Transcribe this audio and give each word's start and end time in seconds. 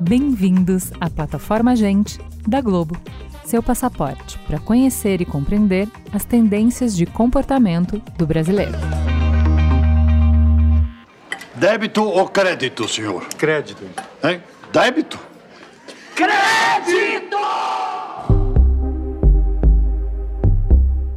Bem-vindos 0.00 0.90
à 1.00 1.08
plataforma 1.08 1.76
Gente 1.76 2.18
da 2.46 2.60
Globo, 2.60 2.96
seu 3.44 3.62
passaporte 3.62 4.38
para 4.40 4.58
conhecer 4.58 5.20
e 5.20 5.24
compreender 5.24 5.88
as 6.12 6.24
tendências 6.24 6.96
de 6.96 7.06
comportamento 7.06 8.02
do 8.18 8.26
brasileiro. 8.26 8.78
Débito 11.54 12.02
ou 12.02 12.28
crédito, 12.28 12.88
senhor? 12.88 13.24
Crédito. 13.36 13.84
Hein? 14.24 14.42
Débito? 14.72 15.18
Crédito! 16.16 17.79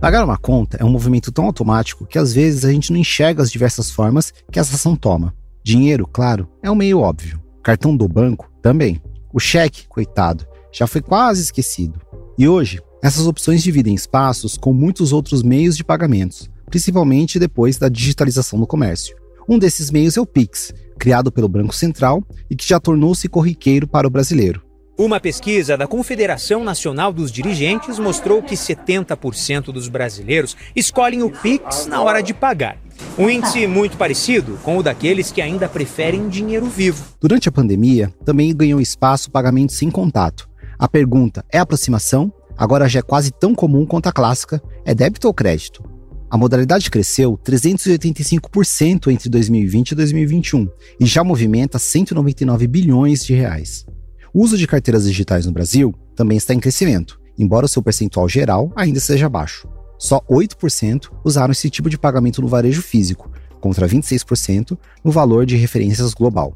Pagar 0.04 0.26
uma 0.26 0.38
conta 0.38 0.76
é 0.82 0.84
um 0.84 0.90
movimento 0.90 1.32
tão 1.32 1.46
automático 1.46 2.06
que 2.06 2.20
às 2.20 2.34
vezes 2.34 2.66
a 2.66 2.72
gente 2.74 2.92
não 2.92 3.00
enxerga 3.00 3.42
as 3.42 3.50
diversas 3.50 3.90
formas 3.90 4.34
que 4.52 4.60
essa 4.60 4.76
ação 4.76 4.98
toma. 4.98 5.34
Dinheiro, 5.64 6.06
claro, 6.06 6.46
é 6.62 6.70
um 6.70 6.76
meio 6.76 7.00
óbvio. 7.00 7.42
Cartão 7.64 7.96
do 7.96 8.06
banco, 8.06 8.52
também. 8.62 9.02
O 9.34 9.40
cheque, 9.40 9.88
coitado, 9.88 10.46
já 10.74 10.86
foi 10.88 11.00
quase 11.02 11.44
esquecido. 11.44 12.02
E 12.38 12.46
hoje, 12.50 12.82
essas 13.02 13.26
opções 13.26 13.64
dividem 13.64 13.96
espaços 13.96 14.58
com 14.58 14.74
muitos 14.74 15.14
outros 15.14 15.42
meios 15.42 15.78
de 15.78 15.86
pagamentos, 15.86 16.50
principalmente 16.66 17.40
depois 17.40 17.78
da 17.78 17.88
digitalização 17.88 18.60
do 18.60 18.68
comércio. 18.68 19.16
Um 19.48 19.58
desses 19.58 19.90
meios 19.90 20.18
é 20.18 20.20
o 20.20 20.26
Pix, 20.26 20.74
criado 21.00 21.32
pelo 21.32 21.48
Banco 21.48 21.74
Central 21.74 22.22
e 22.50 22.58
que 22.58 22.68
já 22.68 22.78
tornou-se 22.78 23.30
corriqueiro 23.30 23.88
para 23.88 24.06
o 24.06 24.12
brasileiro. 24.12 24.62
Uma 24.96 25.20
pesquisa 25.20 25.76
da 25.76 25.88
Confederação 25.88 26.64
Nacional 26.64 27.12
dos 27.12 27.32
Dirigentes 27.32 27.98
mostrou 27.98 28.44
que 28.44 28.54
70% 28.54 29.72
dos 29.72 29.88
brasileiros 29.88 30.56
escolhem 30.76 31.24
o 31.24 31.32
Pix 31.32 31.88
na 31.88 32.00
hora 32.04 32.22
de 32.22 32.32
pagar. 32.32 32.78
Um 33.18 33.28
índice 33.28 33.66
muito 33.66 33.98
parecido 33.98 34.60
com 34.62 34.78
o 34.78 34.84
daqueles 34.84 35.32
que 35.32 35.42
ainda 35.42 35.68
preferem 35.68 36.30
dinheiro 36.30 36.68
vivo. 36.68 37.04
Durante 37.20 37.50
a 37.50 37.52
pandemia, 37.52 38.14
também 38.24 38.56
ganhou 38.56 38.80
espaço 38.80 39.30
o 39.30 39.32
pagamento 39.32 39.74
sem 39.74 39.90
contato. 39.90 40.48
A 40.78 40.88
pergunta 40.88 41.44
é 41.52 41.58
aproximação? 41.58 42.32
Agora 42.56 42.88
já 42.88 43.00
é 43.00 43.02
quase 43.04 43.32
tão 43.32 43.56
comum 43.56 43.88
quanto 43.88 44.10
a 44.10 44.12
clássica: 44.12 44.62
é 44.86 44.94
débito 44.94 45.26
ou 45.26 45.34
crédito? 45.34 45.84
A 46.30 46.38
modalidade 46.38 46.92
cresceu 46.92 47.36
385% 47.44 49.12
entre 49.12 49.28
2020 49.28 49.92
e 49.92 49.96
2021 49.96 50.70
e 51.00 51.06
já 51.08 51.24
movimenta 51.24 51.80
199 51.80 52.68
bilhões 52.68 53.26
de 53.26 53.34
reais. 53.34 53.88
O 54.36 54.42
uso 54.42 54.58
de 54.58 54.66
carteiras 54.66 55.04
digitais 55.04 55.46
no 55.46 55.52
Brasil 55.52 55.94
também 56.16 56.40
está 56.40 56.56
em 56.56 56.60
crescimento, 56.60 57.20
embora 57.38 57.68
o 57.68 57.70
seu 57.70 57.84
percentual 57.84 58.28
geral 58.28 58.72
ainda 58.76 59.00
seja 59.00 59.30
baixo. 59.30 59.68
Só 60.00 60.22
8% 60.22 61.12
usaram 61.24 61.52
esse 61.52 61.70
tipo 61.70 61.88
de 61.88 62.00
pagamento 62.00 62.42
no 62.42 62.48
varejo 62.48 62.82
físico, 62.82 63.32
contra 63.62 63.88
26% 63.88 64.76
no 65.04 65.12
valor 65.12 65.46
de 65.46 65.56
referências 65.56 66.16
global. 66.16 66.56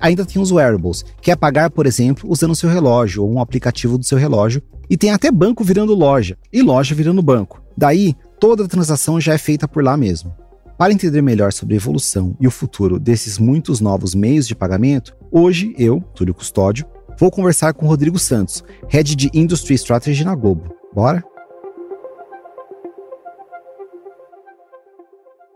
Ainda 0.00 0.26
tem 0.26 0.42
os 0.42 0.50
wearables, 0.50 1.04
que 1.22 1.30
é 1.30 1.36
pagar, 1.36 1.70
por 1.70 1.86
exemplo, 1.86 2.28
usando 2.28 2.56
seu 2.56 2.68
relógio 2.68 3.22
ou 3.22 3.32
um 3.32 3.40
aplicativo 3.40 3.96
do 3.96 4.04
seu 4.04 4.18
relógio, 4.18 4.60
e 4.90 4.96
tem 4.96 5.10
até 5.10 5.30
banco 5.30 5.62
virando 5.62 5.94
loja 5.94 6.36
e 6.52 6.60
loja 6.60 6.92
virando 6.92 7.22
banco. 7.22 7.62
Daí, 7.78 8.16
toda 8.40 8.64
a 8.64 8.68
transação 8.68 9.20
já 9.20 9.32
é 9.32 9.38
feita 9.38 9.68
por 9.68 9.84
lá 9.84 9.96
mesmo. 9.96 10.34
Para 10.76 10.92
entender 10.92 11.22
melhor 11.22 11.52
sobre 11.52 11.74
a 11.74 11.76
evolução 11.76 12.36
e 12.40 12.48
o 12.48 12.50
futuro 12.50 12.98
desses 12.98 13.38
muitos 13.38 13.80
novos 13.80 14.12
meios 14.12 14.46
de 14.46 14.56
pagamento, 14.56 15.16
hoje 15.30 15.72
eu, 15.78 16.00
Túlio 16.14 16.34
Custódio, 16.34 16.84
vou 17.18 17.30
conversar 17.30 17.72
com 17.74 17.86
Rodrigo 17.86 18.18
Santos, 18.18 18.62
Head 18.88 19.16
de 19.16 19.30
Industry 19.32 19.74
Strategy 19.74 20.24
na 20.24 20.34
Globo. 20.34 20.74
Bora? 20.94 21.24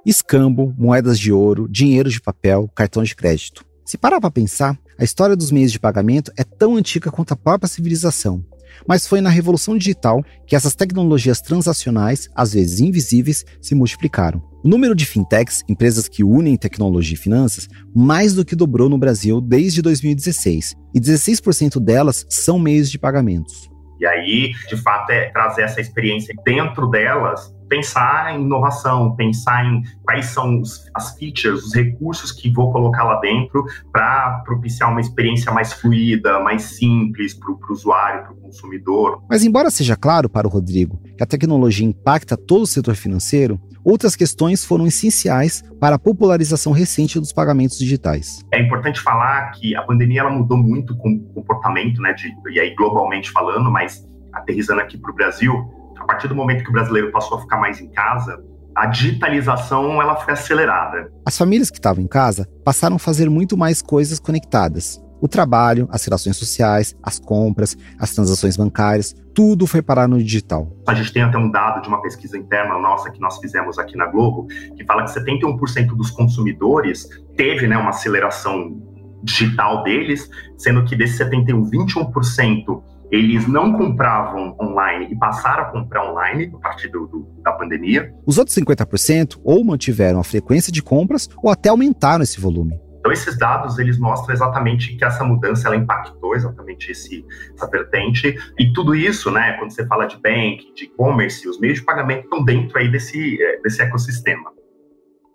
Escambo, 0.04 0.74
moedas 0.78 1.18
de 1.18 1.30
ouro, 1.32 1.68
dinheiro 1.68 2.08
de 2.08 2.20
papel, 2.20 2.70
cartão 2.74 3.02
de 3.02 3.14
crédito. 3.14 3.64
Se 3.84 3.98
parar 3.98 4.20
para 4.20 4.30
pensar, 4.30 4.78
a 4.98 5.04
história 5.04 5.36
dos 5.36 5.50
meios 5.50 5.72
de 5.72 5.78
pagamento 5.78 6.32
é 6.36 6.44
tão 6.44 6.76
antiga 6.76 7.10
quanto 7.10 7.32
a 7.32 7.36
própria 7.36 7.68
civilização. 7.68 8.44
Mas 8.86 9.06
foi 9.06 9.20
na 9.20 9.30
revolução 9.30 9.76
digital 9.76 10.24
que 10.46 10.56
essas 10.56 10.74
tecnologias 10.74 11.40
transacionais, 11.40 12.28
às 12.34 12.52
vezes 12.54 12.80
invisíveis, 12.80 13.44
se 13.60 13.74
multiplicaram. 13.74 14.42
O 14.62 14.68
número 14.68 14.94
de 14.94 15.06
fintechs, 15.06 15.62
empresas 15.68 16.08
que 16.08 16.22
unem 16.22 16.56
tecnologia 16.56 17.14
e 17.14 17.18
finanças, 17.18 17.68
mais 17.94 18.34
do 18.34 18.44
que 18.44 18.54
dobrou 18.54 18.88
no 18.88 18.98
Brasil 18.98 19.40
desde 19.40 19.80
2016, 19.80 20.74
e 20.94 21.00
16% 21.00 21.80
delas 21.80 22.26
são 22.28 22.58
meios 22.58 22.90
de 22.90 22.98
pagamentos. 22.98 23.70
E 23.98 24.06
aí, 24.06 24.52
de 24.68 24.76
fato, 24.76 25.10
é 25.10 25.30
trazer 25.30 25.62
essa 25.62 25.80
experiência 25.80 26.34
dentro 26.44 26.86
delas 26.88 27.52
pensar 27.70 28.34
em 28.34 28.42
inovação, 28.42 29.14
pensar 29.14 29.64
em 29.64 29.82
quais 30.02 30.26
são 30.26 30.60
os, 30.60 30.84
as 30.92 31.16
features, 31.16 31.64
os 31.64 31.74
recursos 31.74 32.32
que 32.32 32.52
vou 32.52 32.72
colocar 32.72 33.04
lá 33.04 33.20
dentro 33.20 33.64
para 33.92 34.42
propiciar 34.44 34.90
uma 34.90 35.00
experiência 35.00 35.52
mais 35.52 35.72
fluida, 35.72 36.40
mais 36.40 36.62
simples 36.62 37.32
para 37.32 37.52
o 37.52 37.58
usuário, 37.70 38.24
para 38.24 38.32
o 38.32 38.36
consumidor. 38.36 39.22
Mas, 39.30 39.44
embora 39.44 39.70
seja 39.70 39.96
claro 39.96 40.28
para 40.28 40.48
o 40.48 40.50
Rodrigo 40.50 41.00
que 41.16 41.22
a 41.22 41.26
tecnologia 41.26 41.86
impacta 41.86 42.36
todo 42.36 42.62
o 42.62 42.66
setor 42.66 42.96
financeiro, 42.96 43.60
outras 43.84 44.16
questões 44.16 44.64
foram 44.64 44.86
essenciais 44.86 45.62
para 45.78 45.94
a 45.94 45.98
popularização 45.98 46.72
recente 46.72 47.20
dos 47.20 47.32
pagamentos 47.32 47.78
digitais. 47.78 48.40
É 48.52 48.60
importante 48.60 49.00
falar 49.00 49.52
que 49.52 49.76
a 49.76 49.82
pandemia 49.82 50.22
ela 50.22 50.30
mudou 50.30 50.58
muito 50.58 50.92
o 50.92 51.32
comportamento, 51.32 52.02
né, 52.02 52.12
de, 52.14 52.34
e 52.52 52.58
aí 52.58 52.74
globalmente 52.74 53.30
falando, 53.30 53.70
mas 53.70 54.04
aterrizando 54.32 54.80
aqui 54.80 54.98
para 54.98 55.10
o 55.10 55.14
Brasil, 55.14 55.79
partir 56.10 56.26
do 56.26 56.34
momento 56.34 56.64
que 56.64 56.70
o 56.70 56.72
brasileiro 56.72 57.12
passou 57.12 57.38
a 57.38 57.40
ficar 57.40 57.56
mais 57.58 57.80
em 57.80 57.88
casa, 57.88 58.42
a 58.74 58.86
digitalização 58.86 60.02
ela 60.02 60.16
foi 60.16 60.32
acelerada. 60.32 61.08
As 61.24 61.38
famílias 61.38 61.70
que 61.70 61.78
estavam 61.78 62.02
em 62.02 62.08
casa 62.08 62.48
passaram 62.64 62.96
a 62.96 62.98
fazer 62.98 63.30
muito 63.30 63.56
mais 63.56 63.80
coisas 63.80 64.18
conectadas. 64.18 65.00
O 65.20 65.28
trabalho, 65.28 65.86
as 65.92 66.04
relações 66.04 66.36
sociais, 66.36 66.96
as 67.00 67.20
compras, 67.20 67.76
as 67.96 68.12
transações 68.12 68.56
bancárias, 68.56 69.14
tudo 69.32 69.68
foi 69.68 69.82
parar 69.82 70.08
no 70.08 70.18
digital. 70.18 70.76
A 70.88 70.94
gente 70.94 71.12
tem 71.12 71.22
até 71.22 71.38
um 71.38 71.48
dado 71.48 71.80
de 71.80 71.88
uma 71.88 72.02
pesquisa 72.02 72.36
interna 72.36 72.76
nossa 72.78 73.08
que 73.10 73.20
nós 73.20 73.38
fizemos 73.38 73.78
aqui 73.78 73.96
na 73.96 74.06
Globo, 74.06 74.48
que 74.76 74.84
fala 74.84 75.04
que 75.04 75.12
71% 75.12 75.94
dos 75.94 76.10
consumidores 76.10 77.06
teve 77.36 77.68
né, 77.68 77.76
uma 77.76 77.90
aceleração 77.90 78.82
digital 79.22 79.84
deles, 79.84 80.28
sendo 80.58 80.84
que 80.84 80.96
desses 80.96 81.18
71, 81.18 81.70
21% 81.70 82.82
eles 83.10 83.46
não 83.48 83.72
compravam 83.72 84.56
online 84.60 85.08
e 85.10 85.16
passaram 85.16 85.64
a 85.64 85.66
comprar 85.66 86.10
online 86.10 86.50
a 86.54 86.58
partir 86.58 86.88
do, 86.88 87.06
do, 87.06 87.42
da 87.42 87.52
pandemia. 87.52 88.14
Os 88.24 88.38
outros 88.38 88.56
50% 88.56 89.40
ou 89.42 89.64
mantiveram 89.64 90.20
a 90.20 90.24
frequência 90.24 90.72
de 90.72 90.82
compras 90.82 91.28
ou 91.42 91.50
até 91.50 91.68
aumentaram 91.68 92.22
esse 92.22 92.40
volume. 92.40 92.78
Então 93.00 93.10
esses 93.10 93.36
dados 93.36 93.78
eles 93.78 93.98
mostram 93.98 94.34
exatamente 94.34 94.94
que 94.94 95.04
essa 95.04 95.24
mudança 95.24 95.66
ela 95.66 95.76
impactou 95.76 96.36
exatamente 96.36 96.92
esse, 96.92 97.24
essa 97.54 97.66
vertente 97.66 98.36
e 98.58 98.72
tudo 98.74 98.94
isso, 98.94 99.30
né? 99.30 99.54
Quando 99.54 99.72
você 99.72 99.86
fala 99.86 100.06
de 100.06 100.16
bank, 100.16 100.72
de 100.76 100.84
e-commerce, 100.84 101.48
os 101.48 101.58
meios 101.58 101.78
de 101.78 101.84
pagamento 101.84 102.24
estão 102.24 102.44
dentro 102.44 102.78
aí 102.78 102.90
desse 102.90 103.42
é, 103.42 103.60
desse 103.62 103.80
ecossistema. 103.80 104.52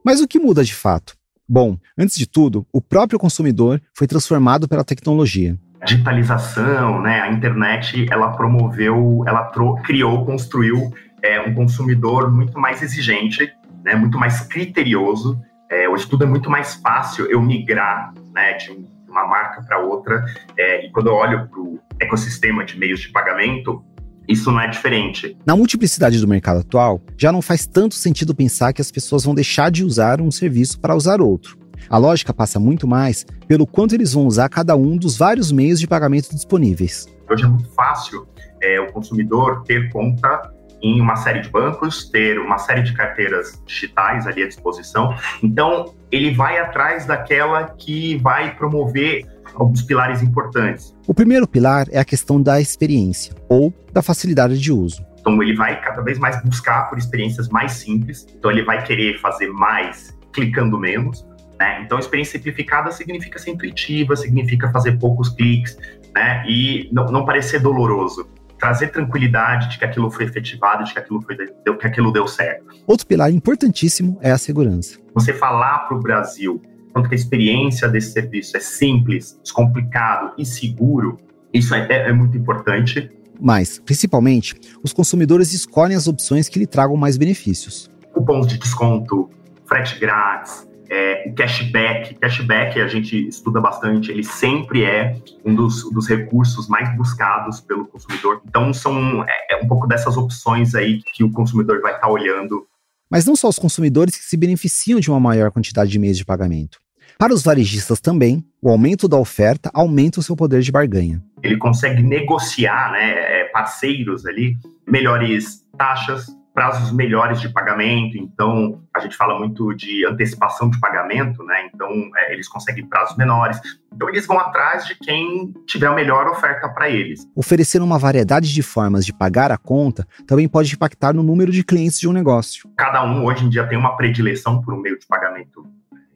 Mas 0.05 0.21
o 0.21 0.27
que 0.27 0.39
muda 0.39 0.63
de 0.63 0.75
fato? 0.75 1.15
Bom, 1.49 1.77
antes 1.97 2.17
de 2.17 2.27
tudo, 2.27 2.67
o 2.71 2.79
próprio 2.79 3.17
consumidor 3.17 3.81
foi 3.95 4.05
transformado 4.05 4.67
pela 4.67 4.83
tecnologia 4.83 5.57
digitalização, 5.85 7.01
né, 7.01 7.21
a 7.21 7.31
internet, 7.31 8.05
ela 8.11 8.31
promoveu, 8.31 9.23
ela 9.25 9.51
criou, 9.83 10.25
construiu 10.25 10.91
é, 11.21 11.39
um 11.41 11.53
consumidor 11.53 12.31
muito 12.31 12.59
mais 12.59 12.81
exigente, 12.81 13.53
né, 13.83 13.95
muito 13.95 14.17
mais 14.17 14.41
criterioso. 14.41 15.39
É, 15.69 15.87
hoje 15.87 16.07
tudo 16.07 16.23
é 16.23 16.27
muito 16.27 16.49
mais 16.49 16.75
fácil 16.75 17.25
eu 17.25 17.41
migrar 17.41 18.13
né, 18.33 18.53
de 18.53 18.71
uma 19.07 19.25
marca 19.25 19.61
para 19.61 19.79
outra. 19.79 20.25
É, 20.57 20.85
e 20.85 20.91
quando 20.91 21.07
eu 21.07 21.13
olho 21.13 21.47
para 21.47 21.59
o 21.59 21.79
ecossistema 21.99 22.65
de 22.65 22.77
meios 22.77 22.99
de 22.99 23.09
pagamento, 23.09 23.83
isso 24.27 24.51
não 24.51 24.59
é 24.59 24.67
diferente. 24.67 25.37
Na 25.45 25.55
multiplicidade 25.55 26.19
do 26.19 26.27
mercado 26.27 26.59
atual, 26.59 27.01
já 27.17 27.31
não 27.31 27.41
faz 27.41 27.65
tanto 27.65 27.95
sentido 27.95 28.35
pensar 28.35 28.73
que 28.73 28.81
as 28.81 28.91
pessoas 28.91 29.23
vão 29.23 29.35
deixar 29.35 29.69
de 29.69 29.83
usar 29.83 30.19
um 30.19 30.31
serviço 30.31 30.79
para 30.79 30.95
usar 30.95 31.21
outro. 31.21 31.57
A 31.89 31.97
lógica 31.97 32.33
passa 32.33 32.59
muito 32.59 32.87
mais 32.87 33.25
pelo 33.47 33.65
quanto 33.65 33.95
eles 33.95 34.13
vão 34.13 34.25
usar 34.25 34.49
cada 34.49 34.75
um 34.75 34.97
dos 34.97 35.17
vários 35.17 35.51
meios 35.51 35.79
de 35.79 35.87
pagamento 35.87 36.29
disponíveis. 36.29 37.07
Hoje 37.29 37.43
é 37.43 37.47
muito 37.47 37.69
fácil 37.69 38.27
é, 38.61 38.79
o 38.79 38.91
consumidor 38.91 39.63
ter 39.63 39.89
conta 39.91 40.53
em 40.81 41.01
uma 41.01 41.15
série 41.15 41.41
de 41.41 41.49
bancos, 41.49 42.09
ter 42.09 42.39
uma 42.39 42.57
série 42.57 42.83
de 42.83 42.93
carteiras 42.93 43.61
digitais 43.65 44.27
ali 44.27 44.43
à 44.43 44.47
disposição. 44.47 45.15
Então, 45.41 45.95
ele 46.11 46.33
vai 46.33 46.59
atrás 46.59 47.05
daquela 47.05 47.63
que 47.69 48.17
vai 48.17 48.55
promover 48.55 49.25
alguns 49.55 49.81
pilares 49.81 50.21
importantes. 50.21 50.95
O 51.07 51.13
primeiro 51.13 51.47
pilar 51.47 51.87
é 51.91 51.99
a 51.99 52.05
questão 52.05 52.41
da 52.41 52.59
experiência 52.59 53.33
ou 53.49 53.73
da 53.91 54.01
facilidade 54.01 54.59
de 54.59 54.71
uso. 54.71 55.03
Então, 55.19 55.41
ele 55.41 55.55
vai 55.55 55.81
cada 55.81 56.03
vez 56.03 56.19
mais 56.19 56.39
buscar 56.43 56.87
por 56.89 56.99
experiências 56.99 57.49
mais 57.49 57.71
simples. 57.73 58.27
Então, 58.37 58.51
ele 58.51 58.63
vai 58.63 58.83
querer 58.83 59.19
fazer 59.19 59.47
mais 59.47 60.15
clicando 60.31 60.77
menos. 60.77 61.25
Né? 61.59 61.81
Então, 61.83 61.97
experiência 61.97 62.37
simplificada 62.37 62.91
significa 62.91 63.39
ser 63.39 63.51
intuitiva, 63.51 64.15
significa 64.15 64.71
fazer 64.71 64.99
poucos 64.99 65.29
cliques, 65.29 65.77
né? 66.13 66.43
E 66.47 66.89
não, 66.91 67.05
não 67.05 67.25
parecer 67.25 67.59
doloroso. 67.59 68.27
trazer 68.57 68.87
tranquilidade 68.87 69.69
de 69.69 69.77
que 69.77 69.85
aquilo 69.85 70.09
foi 70.09 70.25
efetivado, 70.25 70.83
de 70.83 70.93
que 70.93 70.99
aquilo, 70.99 71.21
foi, 71.21 71.35
que 71.35 71.87
aquilo 71.87 72.11
deu 72.11 72.27
certo. 72.27 72.65
Outro 72.87 73.05
pilar 73.05 73.31
importantíssimo 73.31 74.17
é 74.21 74.31
a 74.31 74.37
segurança. 74.37 74.97
Você 75.13 75.33
falar 75.33 75.79
para 75.79 75.97
o 75.97 75.99
Brasil 75.99 76.61
quanto 76.93 77.09
que 77.09 77.15
a 77.15 77.17
experiência 77.17 77.89
desse 77.89 78.13
serviço 78.13 78.55
é 78.55 78.59
simples, 78.61 79.37
descomplicado 79.43 80.31
e 80.37 80.45
seguro, 80.45 81.17
isso 81.53 81.75
é, 81.75 81.85
é, 81.89 82.09
é 82.09 82.13
muito 82.13 82.37
importante. 82.37 83.11
Mas, 83.37 83.79
principalmente, 83.79 84.55
os 84.81 84.93
consumidores 84.93 85.51
escolhem 85.51 85.97
as 85.97 86.07
opções 86.07 86.47
que 86.47 86.57
lhe 86.57 86.65
tragam 86.65 86.95
mais 86.95 87.17
benefícios. 87.17 87.89
Cupons 88.13 88.47
de 88.47 88.57
desconto, 88.57 89.29
frete 89.65 89.99
grátis, 89.99 90.65
é, 90.89 91.27
o 91.27 91.33
cashback. 91.33 92.15
Cashback 92.15 92.79
a 92.79 92.87
gente 92.87 93.27
estuda 93.27 93.59
bastante, 93.59 94.11
ele 94.11 94.23
sempre 94.23 94.83
é 94.83 95.15
um 95.43 95.55
dos, 95.55 95.89
dos 95.91 96.07
recursos 96.07 96.67
mais 96.67 96.95
buscados 96.95 97.61
pelo 97.61 97.85
consumidor. 97.85 98.41
Então, 98.47 98.73
são 98.73 99.23
é, 99.23 99.53
é 99.53 99.55
um 99.57 99.67
pouco 99.67 99.87
dessas 99.87 100.17
opções 100.17 100.75
aí 100.75 101.01
que 101.01 101.23
o 101.23 101.31
consumidor 101.31 101.81
vai 101.81 101.93
estar 101.93 102.07
tá 102.07 102.11
olhando. 102.11 102.65
Mas 103.09 103.25
não 103.25 103.35
só 103.35 103.47
os 103.47 103.59
consumidores 103.59 104.15
que 104.15 104.23
se 104.23 104.37
beneficiam 104.37 104.99
de 104.99 105.09
uma 105.09 105.19
maior 105.19 105.51
quantidade 105.51 105.91
de 105.91 105.99
meios 105.99 106.17
de 106.17 106.25
pagamento. 106.25 106.79
Para 107.17 107.33
os 107.33 107.43
varejistas 107.43 108.01
também, 108.01 108.45
o 108.61 108.69
aumento 108.69 109.07
da 109.07 109.17
oferta 109.17 109.71
aumenta 109.73 110.19
o 110.19 110.23
seu 110.23 110.35
poder 110.35 110.61
de 110.61 110.71
barganha. 110.71 111.23
Ele 111.41 111.55
consegue 111.55 112.01
negociar, 112.01 112.91
né, 112.91 113.41
é, 113.41 113.45
parceiros 113.45 114.25
ali, 114.25 114.57
melhores 114.85 115.63
taxas, 115.77 116.27
prazos 116.55 116.89
melhores 116.93 117.41
de 117.41 117.49
pagamento, 117.49 118.17
então 118.17 118.81
a 118.95 119.01
gente 119.01 119.17
fala 119.17 119.37
muito 119.37 119.73
de 119.73 120.05
antecipação 120.07 120.69
de 120.69 120.79
pagamento, 120.79 121.43
né? 121.43 121.69
Então 121.71 121.89
é, 122.15 122.33
eles 122.33 122.47
conseguem 122.47 122.87
prazos 122.87 123.17
menores. 123.17 123.59
Então 123.93 124.07
eles 124.07 124.25
vão 124.25 124.39
atrás 124.39 124.85
de 124.85 124.95
quem 124.95 125.53
tiver 125.67 125.87
a 125.87 125.93
melhor 125.93 126.27
oferta 126.27 126.69
para 126.69 126.89
eles. 126.89 127.27
Oferecer 127.35 127.81
uma 127.81 127.99
variedade 127.99 128.53
de 128.53 128.63
formas 128.63 129.05
de 129.05 129.13
pagar 129.13 129.51
a 129.51 129.57
conta 129.57 130.07
também 130.25 130.47
pode 130.47 130.73
impactar 130.73 131.13
no 131.13 131.21
número 131.21 131.51
de 131.51 131.61
clientes 131.61 131.99
de 131.99 132.07
um 132.07 132.13
negócio. 132.13 132.69
Cada 132.77 133.03
um 133.03 133.25
hoje 133.25 133.43
em 133.43 133.49
dia 133.49 133.67
tem 133.67 133.77
uma 133.77 133.97
predileção 133.97 134.61
por 134.61 134.73
um 134.73 134.79
meio 134.79 134.97
de 134.97 135.05
pagamento 135.05 135.67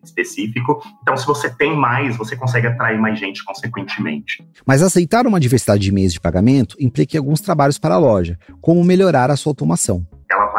específico. 0.01 0.81
Então, 1.01 1.18
se 1.18 1.27
você 1.27 1.50
tem 1.50 1.75
mais, 1.75 2.15
você 2.15 2.33
consegue 2.33 2.68
atrair 2.68 2.97
mais 2.97 3.19
gente 3.19 3.44
consequentemente. 3.44 4.41
Mas 4.65 4.81
aceitar 4.81 5.27
uma 5.27 5.41
diversidade 5.41 5.83
de 5.83 5.91
meios 5.91 6.13
de 6.13 6.21
pagamento 6.21 6.77
implica 6.80 7.18
alguns 7.18 7.41
trabalhos 7.41 7.77
para 7.77 7.95
a 7.95 8.00
loja, 8.00 8.39
como 8.62 8.81
melhorar 8.86 9.30
a 9.30 9.36
sua 9.36 9.51
automação 9.51 10.07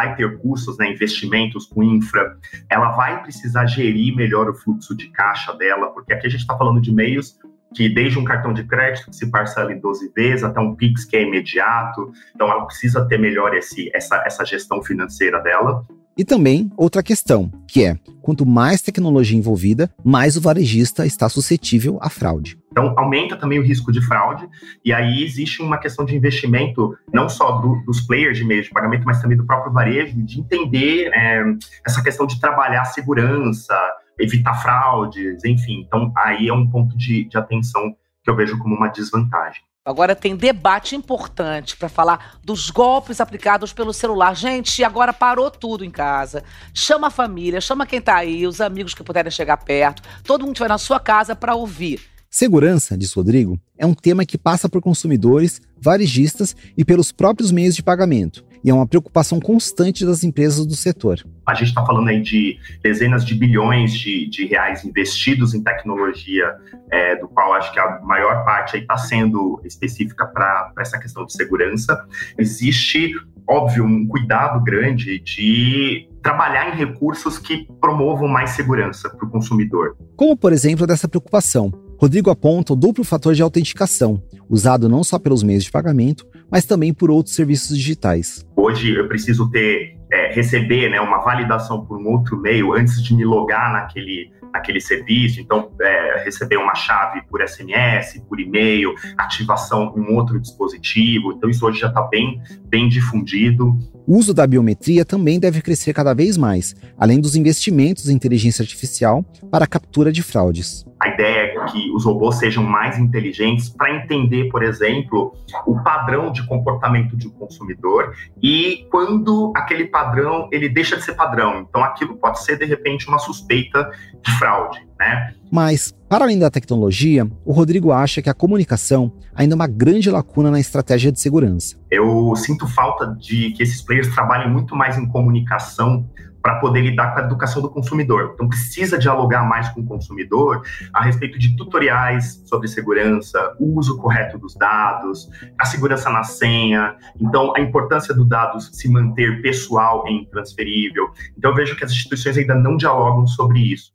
vai 0.00 0.16
ter 0.16 0.38
custos, 0.38 0.78
né, 0.78 0.90
investimentos 0.90 1.66
com 1.66 1.82
infra, 1.82 2.38
ela 2.70 2.92
vai 2.92 3.22
precisar 3.22 3.66
gerir 3.66 4.16
melhor 4.16 4.48
o 4.48 4.54
fluxo 4.54 4.96
de 4.96 5.08
caixa 5.08 5.52
dela, 5.52 5.88
porque 5.88 6.14
aqui 6.14 6.26
a 6.26 6.30
gente 6.30 6.40
está 6.40 6.56
falando 6.56 6.80
de 6.80 6.90
meios 6.90 7.38
que 7.74 7.86
desde 7.88 8.18
um 8.18 8.24
cartão 8.24 8.52
de 8.52 8.64
crédito 8.64 9.10
que 9.10 9.16
se 9.16 9.30
parcela 9.30 9.72
em 9.72 9.78
12 9.78 10.10
vezes 10.16 10.42
até 10.42 10.58
um 10.58 10.74
Pix 10.74 11.04
que 11.04 11.16
é 11.16 11.22
imediato, 11.22 12.10
então 12.34 12.50
ela 12.50 12.64
precisa 12.64 13.06
ter 13.06 13.18
melhor 13.18 13.54
esse, 13.54 13.90
essa, 13.94 14.22
essa 14.26 14.44
gestão 14.44 14.82
financeira 14.82 15.38
dela. 15.40 15.84
E 16.16 16.24
também 16.24 16.70
outra 16.76 17.02
questão, 17.02 17.52
que 17.68 17.84
é, 17.84 17.96
quanto 18.22 18.46
mais 18.46 18.82
tecnologia 18.82 19.38
envolvida, 19.38 19.90
mais 20.02 20.36
o 20.36 20.40
varejista 20.40 21.06
está 21.06 21.28
suscetível 21.28 21.98
à 22.00 22.08
fraude. 22.08 22.58
Então, 22.70 22.94
aumenta 22.96 23.36
também 23.36 23.58
o 23.58 23.62
risco 23.62 23.90
de 23.90 24.00
fraude, 24.00 24.48
e 24.84 24.92
aí 24.92 25.24
existe 25.24 25.60
uma 25.60 25.76
questão 25.76 26.04
de 26.04 26.14
investimento, 26.14 26.96
não 27.12 27.28
só 27.28 27.52
do, 27.52 27.82
dos 27.84 28.00
players 28.00 28.38
de 28.38 28.44
meio 28.44 28.62
de 28.62 28.70
pagamento, 28.70 29.04
mas 29.04 29.20
também 29.20 29.36
do 29.36 29.44
próprio 29.44 29.72
varejo, 29.72 30.22
de 30.22 30.40
entender 30.40 31.10
é, 31.12 31.42
essa 31.84 32.02
questão 32.02 32.26
de 32.26 32.40
trabalhar 32.40 32.84
segurança, 32.84 33.76
evitar 34.18 34.54
fraudes, 34.54 35.44
enfim. 35.44 35.84
Então, 35.86 36.12
aí 36.16 36.48
é 36.48 36.52
um 36.52 36.68
ponto 36.68 36.96
de, 36.96 37.24
de 37.24 37.36
atenção 37.36 37.94
que 38.22 38.30
eu 38.30 38.36
vejo 38.36 38.56
como 38.58 38.76
uma 38.76 38.88
desvantagem. 38.88 39.62
Agora 39.82 40.14
tem 40.14 40.36
debate 40.36 40.94
importante 40.94 41.74
para 41.74 41.88
falar 41.88 42.38
dos 42.44 42.68
golpes 42.68 43.20
aplicados 43.20 43.72
pelo 43.72 43.94
celular. 43.94 44.36
Gente, 44.36 44.84
agora 44.84 45.12
parou 45.12 45.50
tudo 45.50 45.84
em 45.84 45.90
casa. 45.90 46.44
Chama 46.74 47.06
a 47.06 47.10
família, 47.10 47.62
chama 47.62 47.86
quem 47.86 48.00
tá 48.00 48.16
aí, 48.16 48.46
os 48.46 48.60
amigos 48.60 48.92
que 48.92 49.02
puderem 49.02 49.30
chegar 49.30 49.56
perto. 49.56 50.02
Todo 50.22 50.44
mundo 50.46 50.58
vai 50.58 50.68
na 50.68 50.76
sua 50.76 51.00
casa 51.00 51.34
para 51.34 51.54
ouvir. 51.54 52.00
Segurança, 52.30 52.96
diz 52.96 53.12
Rodrigo, 53.12 53.58
é 53.76 53.84
um 53.84 53.92
tema 53.92 54.24
que 54.24 54.38
passa 54.38 54.68
por 54.68 54.80
consumidores, 54.80 55.60
varejistas 55.76 56.54
e 56.78 56.84
pelos 56.84 57.10
próprios 57.10 57.50
meios 57.50 57.74
de 57.74 57.82
pagamento 57.82 58.44
e 58.62 58.70
é 58.70 58.74
uma 58.74 58.86
preocupação 58.86 59.40
constante 59.40 60.04
das 60.04 60.22
empresas 60.22 60.66
do 60.66 60.74
setor. 60.74 61.24
A 61.46 61.54
gente 61.54 61.68
está 61.68 61.84
falando 61.84 62.08
aí 62.08 62.20
de 62.20 62.58
dezenas 62.82 63.24
de 63.24 63.34
bilhões 63.34 63.92
de, 63.92 64.28
de 64.28 64.46
reais 64.46 64.84
investidos 64.84 65.54
em 65.54 65.62
tecnologia, 65.62 66.54
é, 66.90 67.16
do 67.16 67.26
qual 67.28 67.54
acho 67.54 67.72
que 67.72 67.80
a 67.80 68.00
maior 68.02 68.44
parte 68.44 68.76
está 68.76 68.96
sendo 68.96 69.60
específica 69.64 70.26
para 70.26 70.72
essa 70.78 70.98
questão 70.98 71.24
de 71.24 71.32
segurança. 71.32 72.06
Existe, 72.38 73.12
óbvio, 73.48 73.84
um 73.84 74.06
cuidado 74.06 74.62
grande 74.62 75.18
de 75.20 76.08
trabalhar 76.22 76.74
em 76.74 76.76
recursos 76.76 77.38
que 77.38 77.66
promovam 77.80 78.28
mais 78.28 78.50
segurança 78.50 79.08
para 79.08 79.26
o 79.26 79.30
consumidor. 79.30 79.96
Como, 80.16 80.36
por 80.36 80.52
exemplo, 80.52 80.86
dessa 80.86 81.08
preocupação. 81.08 81.72
Rodrigo 82.00 82.30
aponta 82.30 82.72
o 82.72 82.76
duplo 82.76 83.04
fator 83.04 83.34
de 83.34 83.42
autenticação, 83.42 84.22
usado 84.48 84.88
não 84.88 85.04
só 85.04 85.18
pelos 85.18 85.42
meios 85.42 85.64
de 85.64 85.70
pagamento, 85.70 86.26
mas 86.50 86.64
também 86.64 86.94
por 86.94 87.10
outros 87.10 87.34
serviços 87.34 87.76
digitais. 87.76 88.42
Hoje 88.56 88.94
eu 88.94 89.06
preciso 89.06 89.50
ter 89.50 89.98
é, 90.10 90.32
receber 90.32 90.88
né, 90.88 90.98
uma 90.98 91.18
validação 91.18 91.84
por 91.84 91.98
um 91.98 92.06
outro 92.08 92.40
meio 92.40 92.72
antes 92.72 93.02
de 93.02 93.14
me 93.14 93.22
logar 93.22 93.70
naquele, 93.70 94.32
naquele 94.50 94.80
serviço. 94.80 95.42
Então, 95.42 95.70
é, 95.78 96.24
receber 96.24 96.56
uma 96.56 96.74
chave 96.74 97.20
por 97.28 97.46
SMS, 97.46 98.18
por 98.26 98.40
e-mail, 98.40 98.94
ativação 99.18 99.94
em 99.94 100.00
um 100.00 100.16
outro 100.16 100.40
dispositivo. 100.40 101.32
Então, 101.32 101.50
isso 101.50 101.66
hoje 101.66 101.80
já 101.80 101.88
está 101.88 102.00
bem, 102.02 102.40
bem 102.64 102.88
difundido. 102.88 103.76
O 104.06 104.16
uso 104.16 104.34
da 104.34 104.46
biometria 104.46 105.04
também 105.04 105.38
deve 105.38 105.62
crescer 105.62 105.92
cada 105.92 106.14
vez 106.14 106.36
mais, 106.36 106.74
além 106.98 107.20
dos 107.20 107.36
investimentos 107.36 108.08
em 108.08 108.14
inteligência 108.14 108.62
artificial 108.62 109.24
para 109.50 109.64
a 109.64 109.68
captura 109.68 110.10
de 110.10 110.22
fraudes. 110.22 110.84
A 111.00 111.08
ideia 111.08 111.39
que 111.70 111.90
os 111.92 112.04
robôs 112.04 112.36
sejam 112.36 112.62
mais 112.62 112.98
inteligentes 112.98 113.68
para 113.68 113.94
entender, 113.94 114.48
por 114.48 114.62
exemplo, 114.62 115.34
o 115.66 115.80
padrão 115.82 116.32
de 116.32 116.46
comportamento 116.46 117.16
de 117.16 117.28
um 117.28 117.30
consumidor 117.30 118.14
e 118.42 118.86
quando 118.90 119.52
aquele 119.56 119.86
padrão 119.86 120.48
ele 120.52 120.68
deixa 120.68 120.96
de 120.96 121.04
ser 121.04 121.14
padrão. 121.14 121.66
Então, 121.68 121.82
aquilo 121.82 122.16
pode 122.16 122.42
ser 122.42 122.58
de 122.58 122.64
repente 122.64 123.08
uma 123.08 123.18
suspeita 123.18 123.90
de 124.22 124.30
fraude, 124.38 124.86
né? 124.98 125.34
Mas, 125.50 125.92
para 126.08 126.24
além 126.24 126.38
da 126.38 126.50
tecnologia, 126.50 127.28
o 127.44 127.52
Rodrigo 127.52 127.90
acha 127.90 128.22
que 128.22 128.30
a 128.30 128.34
comunicação 128.34 129.12
ainda 129.34 129.54
é 129.54 129.56
uma 129.56 129.66
grande 129.66 130.10
lacuna 130.10 130.50
na 130.50 130.60
estratégia 130.60 131.10
de 131.10 131.20
segurança. 131.20 131.76
Eu 131.90 132.34
sinto 132.36 132.68
falta 132.68 133.06
de 133.18 133.50
que 133.52 133.62
esses 133.62 133.82
players 133.82 134.12
trabalhem 134.14 134.50
muito 134.50 134.76
mais 134.76 134.96
em 134.96 135.06
comunicação 135.06 136.08
para 136.42 136.56
poder 136.56 136.80
lidar 136.80 137.12
com 137.12 137.20
a 137.20 137.24
educação 137.24 137.60
do 137.60 137.70
consumidor. 137.70 138.32
Então, 138.34 138.48
precisa 138.48 138.98
dialogar 138.98 139.44
mais 139.44 139.68
com 139.70 139.80
o 139.80 139.84
consumidor 139.84 140.62
a 140.92 141.02
respeito 141.02 141.38
de 141.38 141.56
tutoriais 141.56 142.42
sobre 142.46 142.68
segurança, 142.68 143.54
uso 143.58 143.98
correto 143.98 144.38
dos 144.38 144.54
dados, 144.54 145.28
a 145.58 145.64
segurança 145.64 146.10
na 146.10 146.22
senha. 146.22 146.96
Então, 147.20 147.52
a 147.56 147.60
importância 147.60 148.14
do 148.14 148.24
dado 148.24 148.60
se 148.60 148.88
manter 148.88 149.42
pessoal 149.42 150.04
e 150.08 150.12
intransferível. 150.12 151.10
Então, 151.36 151.50
eu 151.50 151.56
vejo 151.56 151.76
que 151.76 151.84
as 151.84 151.90
instituições 151.90 152.38
ainda 152.38 152.54
não 152.54 152.76
dialogam 152.76 153.26
sobre 153.26 153.60
isso. 153.60 153.92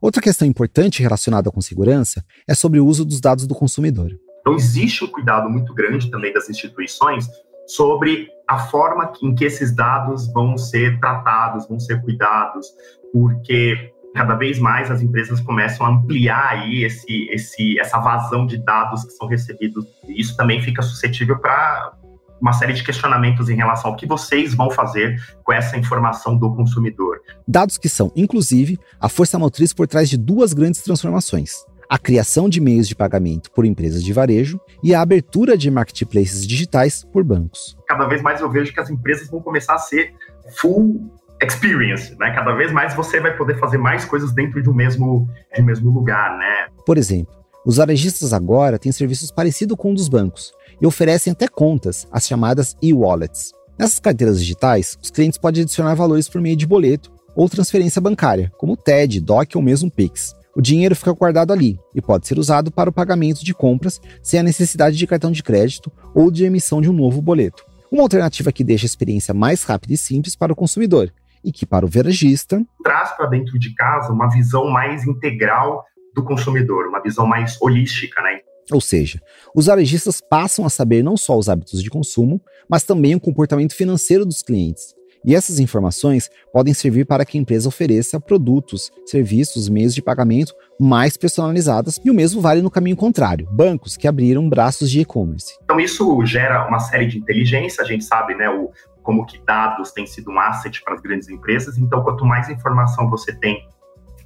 Outra 0.00 0.22
questão 0.22 0.46
importante 0.46 1.02
relacionada 1.02 1.50
com 1.50 1.60
segurança 1.60 2.24
é 2.46 2.54
sobre 2.54 2.78
o 2.78 2.86
uso 2.86 3.04
dos 3.04 3.20
dados 3.20 3.46
do 3.46 3.54
consumidor. 3.54 4.12
Então, 4.40 4.54
existe 4.54 5.04
um 5.04 5.08
cuidado 5.08 5.50
muito 5.50 5.74
grande 5.74 6.10
também 6.10 6.32
das 6.32 6.48
instituições 6.48 7.28
sobre 7.66 8.28
a 8.48 8.58
forma 8.58 9.12
em 9.22 9.34
que 9.34 9.44
esses 9.44 9.74
dados 9.74 10.32
vão 10.32 10.56
ser 10.56 10.98
tratados, 10.98 11.68
vão 11.68 11.78
ser 11.78 12.00
cuidados, 12.00 12.66
porque 13.12 13.92
cada 14.14 14.34
vez 14.34 14.58
mais 14.58 14.90
as 14.90 15.02
empresas 15.02 15.38
começam 15.40 15.84
a 15.84 15.90
ampliar 15.90 16.52
aí 16.52 16.82
esse, 16.82 17.28
esse, 17.30 17.78
essa 17.78 17.98
vazão 17.98 18.46
de 18.46 18.56
dados 18.56 19.04
que 19.04 19.10
são 19.10 19.28
recebidos. 19.28 19.84
E 20.08 20.18
isso 20.18 20.34
também 20.34 20.62
fica 20.62 20.80
suscetível 20.80 21.38
para 21.38 21.92
uma 22.40 22.52
série 22.52 22.72
de 22.72 22.82
questionamentos 22.82 23.50
em 23.50 23.56
relação 23.56 23.90
ao 23.90 23.96
que 23.96 24.06
vocês 24.06 24.54
vão 24.54 24.70
fazer 24.70 25.20
com 25.44 25.52
essa 25.52 25.76
informação 25.76 26.36
do 26.36 26.54
consumidor. 26.54 27.20
Dados 27.46 27.76
que 27.76 27.88
são, 27.88 28.10
inclusive, 28.16 28.78
a 28.98 29.08
força 29.08 29.38
motriz 29.38 29.74
por 29.74 29.86
trás 29.86 30.08
de 30.08 30.16
duas 30.16 30.54
grandes 30.54 30.80
transformações 30.80 31.66
a 31.88 31.98
criação 31.98 32.48
de 32.48 32.60
meios 32.60 32.86
de 32.86 32.94
pagamento 32.94 33.50
por 33.50 33.64
empresas 33.64 34.04
de 34.04 34.12
varejo 34.12 34.60
e 34.82 34.94
a 34.94 35.00
abertura 35.00 35.56
de 35.56 35.70
marketplaces 35.70 36.46
digitais 36.46 37.04
por 37.04 37.24
bancos. 37.24 37.76
Cada 37.86 38.06
vez 38.06 38.20
mais 38.20 38.40
eu 38.40 38.50
vejo 38.50 38.72
que 38.72 38.80
as 38.80 38.90
empresas 38.90 39.30
vão 39.30 39.40
começar 39.40 39.74
a 39.74 39.78
ser 39.78 40.12
full 40.60 41.10
experience, 41.42 42.14
né? 42.18 42.34
Cada 42.34 42.52
vez 42.54 42.72
mais 42.72 42.94
você 42.94 43.20
vai 43.20 43.36
poder 43.36 43.58
fazer 43.58 43.78
mais 43.78 44.04
coisas 44.04 44.32
dentro 44.32 44.62
de 44.62 44.68
um 44.68 44.74
mesmo, 44.74 45.28
de 45.54 45.62
um 45.62 45.64
mesmo 45.64 45.90
lugar, 45.90 46.36
né? 46.36 46.68
Por 46.84 46.98
exemplo, 46.98 47.32
os 47.64 47.76
varejistas 47.76 48.32
agora 48.32 48.78
têm 48.78 48.92
serviços 48.92 49.30
parecidos 49.30 49.76
com 49.76 49.90
os 49.90 49.96
dos 49.96 50.08
bancos 50.08 50.52
e 50.80 50.86
oferecem 50.86 51.32
até 51.32 51.48
contas, 51.48 52.06
as 52.12 52.26
chamadas 52.26 52.76
e-wallets. 52.82 53.52
Nessas 53.78 53.98
carteiras 54.00 54.40
digitais, 54.40 54.98
os 55.02 55.10
clientes 55.10 55.38
podem 55.38 55.62
adicionar 55.62 55.94
valores 55.94 56.28
por 56.28 56.40
meio 56.40 56.56
de 56.56 56.66
boleto 56.66 57.12
ou 57.36 57.48
transferência 57.48 58.00
bancária, 58.00 58.50
como 58.58 58.76
TED, 58.76 59.20
DOC 59.20 59.56
ou 59.56 59.62
mesmo 59.62 59.90
Pix. 59.90 60.34
O 60.58 60.60
dinheiro 60.60 60.96
fica 60.96 61.12
guardado 61.12 61.52
ali 61.52 61.78
e 61.94 62.02
pode 62.02 62.26
ser 62.26 62.36
usado 62.36 62.72
para 62.72 62.90
o 62.90 62.92
pagamento 62.92 63.44
de 63.44 63.54
compras 63.54 64.00
sem 64.20 64.40
a 64.40 64.42
necessidade 64.42 64.96
de 64.96 65.06
cartão 65.06 65.30
de 65.30 65.40
crédito 65.40 65.88
ou 66.12 66.32
de 66.32 66.44
emissão 66.44 66.80
de 66.80 66.90
um 66.90 66.92
novo 66.92 67.22
boleto. 67.22 67.64
Uma 67.92 68.02
alternativa 68.02 68.50
que 68.50 68.64
deixa 68.64 68.84
a 68.84 68.88
experiência 68.88 69.32
mais 69.32 69.62
rápida 69.62 69.94
e 69.94 69.96
simples 69.96 70.34
para 70.34 70.52
o 70.52 70.56
consumidor 70.56 71.14
e 71.44 71.52
que, 71.52 71.64
para 71.64 71.86
o 71.86 71.88
varejista, 71.88 72.60
traz 72.82 73.12
para 73.12 73.26
dentro 73.26 73.56
de 73.56 73.72
casa 73.72 74.12
uma 74.12 74.28
visão 74.28 74.68
mais 74.68 75.06
integral 75.06 75.84
do 76.12 76.24
consumidor, 76.24 76.88
uma 76.88 77.00
visão 77.00 77.24
mais 77.24 77.56
holística, 77.62 78.20
né? 78.20 78.40
Ou 78.72 78.80
seja, 78.80 79.22
os 79.54 79.66
varejistas 79.66 80.20
passam 80.20 80.66
a 80.66 80.68
saber 80.68 81.04
não 81.04 81.16
só 81.16 81.38
os 81.38 81.48
hábitos 81.48 81.80
de 81.80 81.88
consumo, 81.88 82.42
mas 82.68 82.82
também 82.82 83.14
o 83.14 83.20
comportamento 83.20 83.76
financeiro 83.76 84.26
dos 84.26 84.42
clientes. 84.42 84.97
E 85.24 85.34
essas 85.34 85.58
informações 85.58 86.30
podem 86.52 86.72
servir 86.72 87.04
para 87.04 87.24
que 87.24 87.36
a 87.36 87.40
empresa 87.40 87.68
ofereça 87.68 88.20
produtos, 88.20 88.90
serviços, 89.06 89.68
meios 89.68 89.94
de 89.94 90.02
pagamento 90.02 90.54
mais 90.80 91.16
personalizadas, 91.16 92.00
e 92.04 92.10
o 92.10 92.14
mesmo 92.14 92.40
vale 92.40 92.62
no 92.62 92.70
caminho 92.70 92.96
contrário, 92.96 93.48
bancos 93.50 93.96
que 93.96 94.06
abriram 94.06 94.48
braços 94.48 94.90
de 94.90 95.00
e-commerce. 95.00 95.54
Então 95.64 95.80
isso 95.80 96.24
gera 96.24 96.66
uma 96.68 96.78
série 96.78 97.06
de 97.06 97.18
inteligência, 97.18 97.82
a 97.82 97.86
gente 97.86 98.04
sabe, 98.04 98.34
né, 98.34 98.48
o, 98.48 98.70
como 99.02 99.26
que 99.26 99.40
dados 99.44 99.90
têm 99.90 100.06
sido 100.06 100.30
um 100.30 100.38
asset 100.38 100.82
para 100.84 100.94
as 100.94 101.00
grandes 101.00 101.28
empresas, 101.28 101.76
então 101.78 102.02
quanto 102.02 102.24
mais 102.24 102.48
informação 102.48 103.10
você 103.10 103.32
tem 103.32 103.66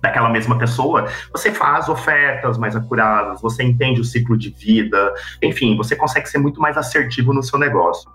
daquela 0.03 0.29
mesma 0.29 0.59
pessoa, 0.59 1.07
você 1.31 1.53
faz 1.53 1.89
ofertas 1.89 2.59
mais 2.59 2.75
acuradas, 2.75 3.41
você 3.41 3.63
entende 3.63 4.01
o 4.01 4.05
ciclo 4.05 4.37
de 4.37 4.51
vida, 4.51 5.15
enfim, 5.41 5.77
você 5.77 5.95
consegue 5.95 6.29
ser 6.29 6.39
muito 6.39 6.61
mais 6.61 6.77
assertivo 6.77 7.33
no 7.33 7.43
seu 7.43 7.59
negócio. 7.59 8.11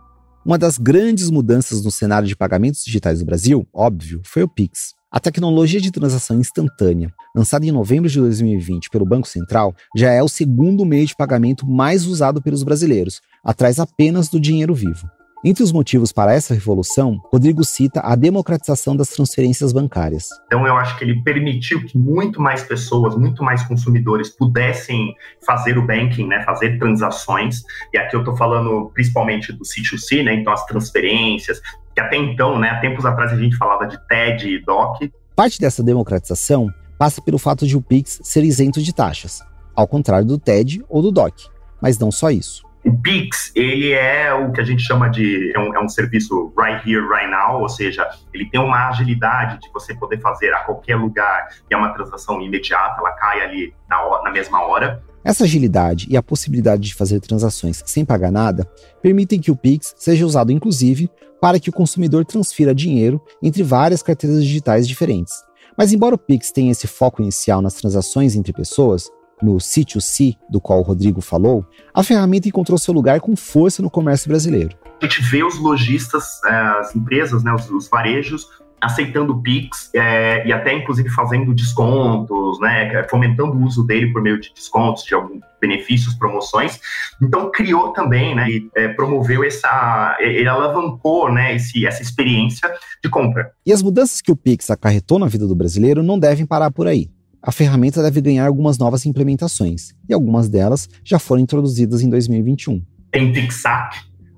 Uma 0.47 0.57
das 0.57 0.77
grandes 0.77 1.29
mudanças 1.29 1.83
no 1.83 1.91
cenário 1.91 2.25
de 2.25 2.33
pagamentos 2.33 2.81
digitais 2.81 3.19
do 3.19 3.25
Brasil, 3.25 3.67
óbvio, 3.73 4.21
foi 4.23 4.43
o 4.43 4.47
Pix. 4.47 4.93
A 5.11 5.19
tecnologia 5.19 5.81
de 5.81 5.91
transação 5.91 6.39
instantânea, 6.39 7.13
lançada 7.35 7.65
em 7.65 7.71
novembro 7.71 8.09
de 8.09 8.17
2020 8.17 8.89
pelo 8.89 9.05
Banco 9.05 9.27
Central, 9.27 9.75
já 9.93 10.09
é 10.09 10.23
o 10.23 10.29
segundo 10.29 10.85
meio 10.85 11.05
de 11.05 11.17
pagamento 11.17 11.67
mais 11.67 12.05
usado 12.05 12.41
pelos 12.41 12.63
brasileiros, 12.63 13.19
atrás 13.43 13.77
apenas 13.77 14.29
do 14.29 14.39
dinheiro 14.39 14.73
vivo. 14.73 15.05
Entre 15.47 15.63
os 15.63 15.71
motivos 15.71 16.11
para 16.11 16.33
essa 16.33 16.53
revolução, 16.53 17.21
Rodrigo 17.31 17.63
cita 17.63 18.01
a 18.01 18.17
democratização 18.17 18.97
das 18.97 19.07
transferências 19.07 19.71
bancárias. 19.71 20.27
Então, 20.47 20.67
eu 20.67 20.75
acho 20.75 20.97
que 20.97 21.05
ele 21.05 21.23
permitiu 21.23 21.85
que 21.85 21.97
muito 21.97 22.41
mais 22.41 22.63
pessoas, 22.63 23.15
muito 23.15 23.41
mais 23.41 23.63
consumidores 23.63 24.27
pudessem 24.27 25.15
fazer 25.45 25.77
o 25.77 25.87
banking, 25.87 26.27
né, 26.27 26.43
fazer 26.43 26.77
transações. 26.77 27.61
E 27.93 27.97
aqui 27.97 28.13
eu 28.13 28.19
estou 28.19 28.35
falando 28.35 28.91
principalmente 28.93 29.53
do 29.53 29.63
C2C, 29.63 30.21
né, 30.21 30.33
então 30.33 30.51
as 30.51 30.65
transferências, 30.65 31.61
que 31.95 32.01
até 32.01 32.17
então, 32.17 32.59
né, 32.59 32.71
há 32.71 32.81
tempos 32.81 33.05
atrás 33.05 33.31
a 33.31 33.37
gente 33.37 33.55
falava 33.55 33.87
de 33.87 33.97
TED 34.05 34.49
e 34.49 34.65
DOC. 34.65 35.13
Parte 35.33 35.61
dessa 35.61 35.81
democratização 35.81 36.67
passa 36.99 37.21
pelo 37.21 37.37
fato 37.37 37.65
de 37.65 37.77
o 37.77 37.81
Pix 37.81 38.19
ser 38.21 38.43
isento 38.43 38.81
de 38.81 38.93
taxas, 38.93 39.41
ao 39.73 39.87
contrário 39.87 40.27
do 40.27 40.37
TED 40.37 40.83
ou 40.89 41.01
do 41.01 41.09
DOC. 41.09 41.45
Mas 41.81 41.97
não 41.97 42.11
só 42.11 42.29
isso. 42.29 42.66
O 42.87 42.97
Pix, 43.01 43.51
ele 43.53 43.91
é 43.91 44.33
o 44.33 44.49
que 44.53 44.61
a 44.61 44.63
gente 44.63 44.81
chama 44.81 45.09
de 45.09 45.51
é 45.53 45.59
um, 45.59 45.75
é 45.75 45.83
um, 45.83 45.89
serviço 45.89 46.53
right 46.57 46.89
here, 46.89 47.05
right 47.05 47.29
now, 47.29 47.61
ou 47.61 47.67
seja, 47.67 48.07
ele 48.33 48.49
tem 48.49 48.61
uma 48.61 48.87
agilidade 48.87 49.59
de 49.59 49.69
você 49.73 49.93
poder 49.93 50.21
fazer 50.21 50.53
a 50.53 50.59
qualquer 50.59 50.95
lugar 50.95 51.49
e 51.69 51.73
é 51.73 51.77
uma 51.77 51.93
transação 51.93 52.41
imediata, 52.41 53.01
ela 53.01 53.11
cai 53.11 53.43
ali 53.43 53.73
na, 53.89 54.23
na 54.23 54.31
mesma 54.31 54.65
hora. 54.65 55.03
Essa 55.21 55.43
agilidade 55.43 56.07
e 56.09 56.15
a 56.15 56.23
possibilidade 56.23 56.83
de 56.83 56.95
fazer 56.95 57.19
transações 57.19 57.83
sem 57.85 58.05
pagar 58.05 58.31
nada 58.31 58.65
permitem 59.01 59.41
que 59.41 59.51
o 59.51 59.57
Pix 59.57 59.93
seja 59.97 60.25
usado, 60.25 60.53
inclusive, 60.53 61.11
para 61.41 61.59
que 61.59 61.69
o 61.69 61.73
consumidor 61.73 62.23
transfira 62.23 62.73
dinheiro 62.73 63.21
entre 63.43 63.63
várias 63.63 64.01
carteiras 64.01 64.41
digitais 64.41 64.87
diferentes. 64.87 65.33
Mas, 65.77 65.91
embora 65.91 66.15
o 66.15 66.17
Pix 66.17 66.51
tenha 66.51 66.71
esse 66.71 66.87
foco 66.87 67.21
inicial 67.21 67.61
nas 67.61 67.73
transações 67.73 68.33
entre 68.33 68.53
pessoas, 68.53 69.11
no 69.41 69.59
sítio 69.59 70.01
C, 70.01 70.35
do 70.49 70.59
qual 70.59 70.79
o 70.79 70.83
Rodrigo 70.83 71.21
falou, 71.21 71.65
a 71.93 72.03
ferramenta 72.03 72.47
encontrou 72.47 72.77
seu 72.77 72.93
lugar 72.93 73.19
com 73.19 73.35
força 73.35 73.81
no 73.81 73.89
comércio 73.89 74.29
brasileiro. 74.29 74.75
A 75.01 75.05
gente 75.05 75.21
vê 75.21 75.43
os 75.43 75.59
lojistas, 75.59 76.43
eh, 76.45 76.73
as 76.79 76.95
empresas, 76.95 77.43
né, 77.43 77.53
os, 77.53 77.69
os 77.69 77.87
varejos, 77.87 78.47
aceitando 78.79 79.33
o 79.33 79.41
Pix 79.41 79.89
é, 79.93 80.47
e 80.47 80.53
até 80.53 80.73
inclusive 80.73 81.09
fazendo 81.09 81.53
descontos, 81.53 82.59
né, 82.59 83.03
fomentando 83.09 83.53
o 83.53 83.63
uso 83.63 83.83
dele 83.83 84.11
por 84.11 84.21
meio 84.21 84.39
de 84.39 84.53
descontos, 84.53 85.03
de 85.03 85.13
alguns 85.13 85.41
benefícios, 85.59 86.13
promoções. 86.13 86.79
Então 87.21 87.51
criou 87.51 87.91
também, 87.91 88.35
né, 88.35 88.49
e 88.49 88.69
é, 88.75 88.87
promoveu 88.89 89.43
essa, 89.43 90.15
ele 90.19 90.47
alavancou, 90.47 91.31
né, 91.31 91.55
esse, 91.55 91.85
essa 91.85 92.01
experiência 92.01 92.71
de 93.03 93.09
compra. 93.09 93.51
E 93.65 93.73
as 93.73 93.81
mudanças 93.81 94.21
que 94.21 94.31
o 94.31 94.35
Pix 94.35 94.69
acarretou 94.69 95.17
na 95.17 95.27
vida 95.27 95.47
do 95.47 95.55
brasileiro 95.55 96.03
não 96.03 96.19
devem 96.19 96.45
parar 96.45 96.71
por 96.71 96.87
aí 96.87 97.09
a 97.41 97.51
ferramenta 97.51 98.01
deve 98.01 98.21
ganhar 98.21 98.47
algumas 98.47 98.77
novas 98.77 99.05
implementações, 99.05 99.93
e 100.07 100.13
algumas 100.13 100.49
delas 100.49 100.89
já 101.03 101.19
foram 101.19 101.41
introduzidas 101.41 102.01
em 102.01 102.09
2021. 102.09 102.81
Tem 103.11 103.31
PixApp, 103.31 103.95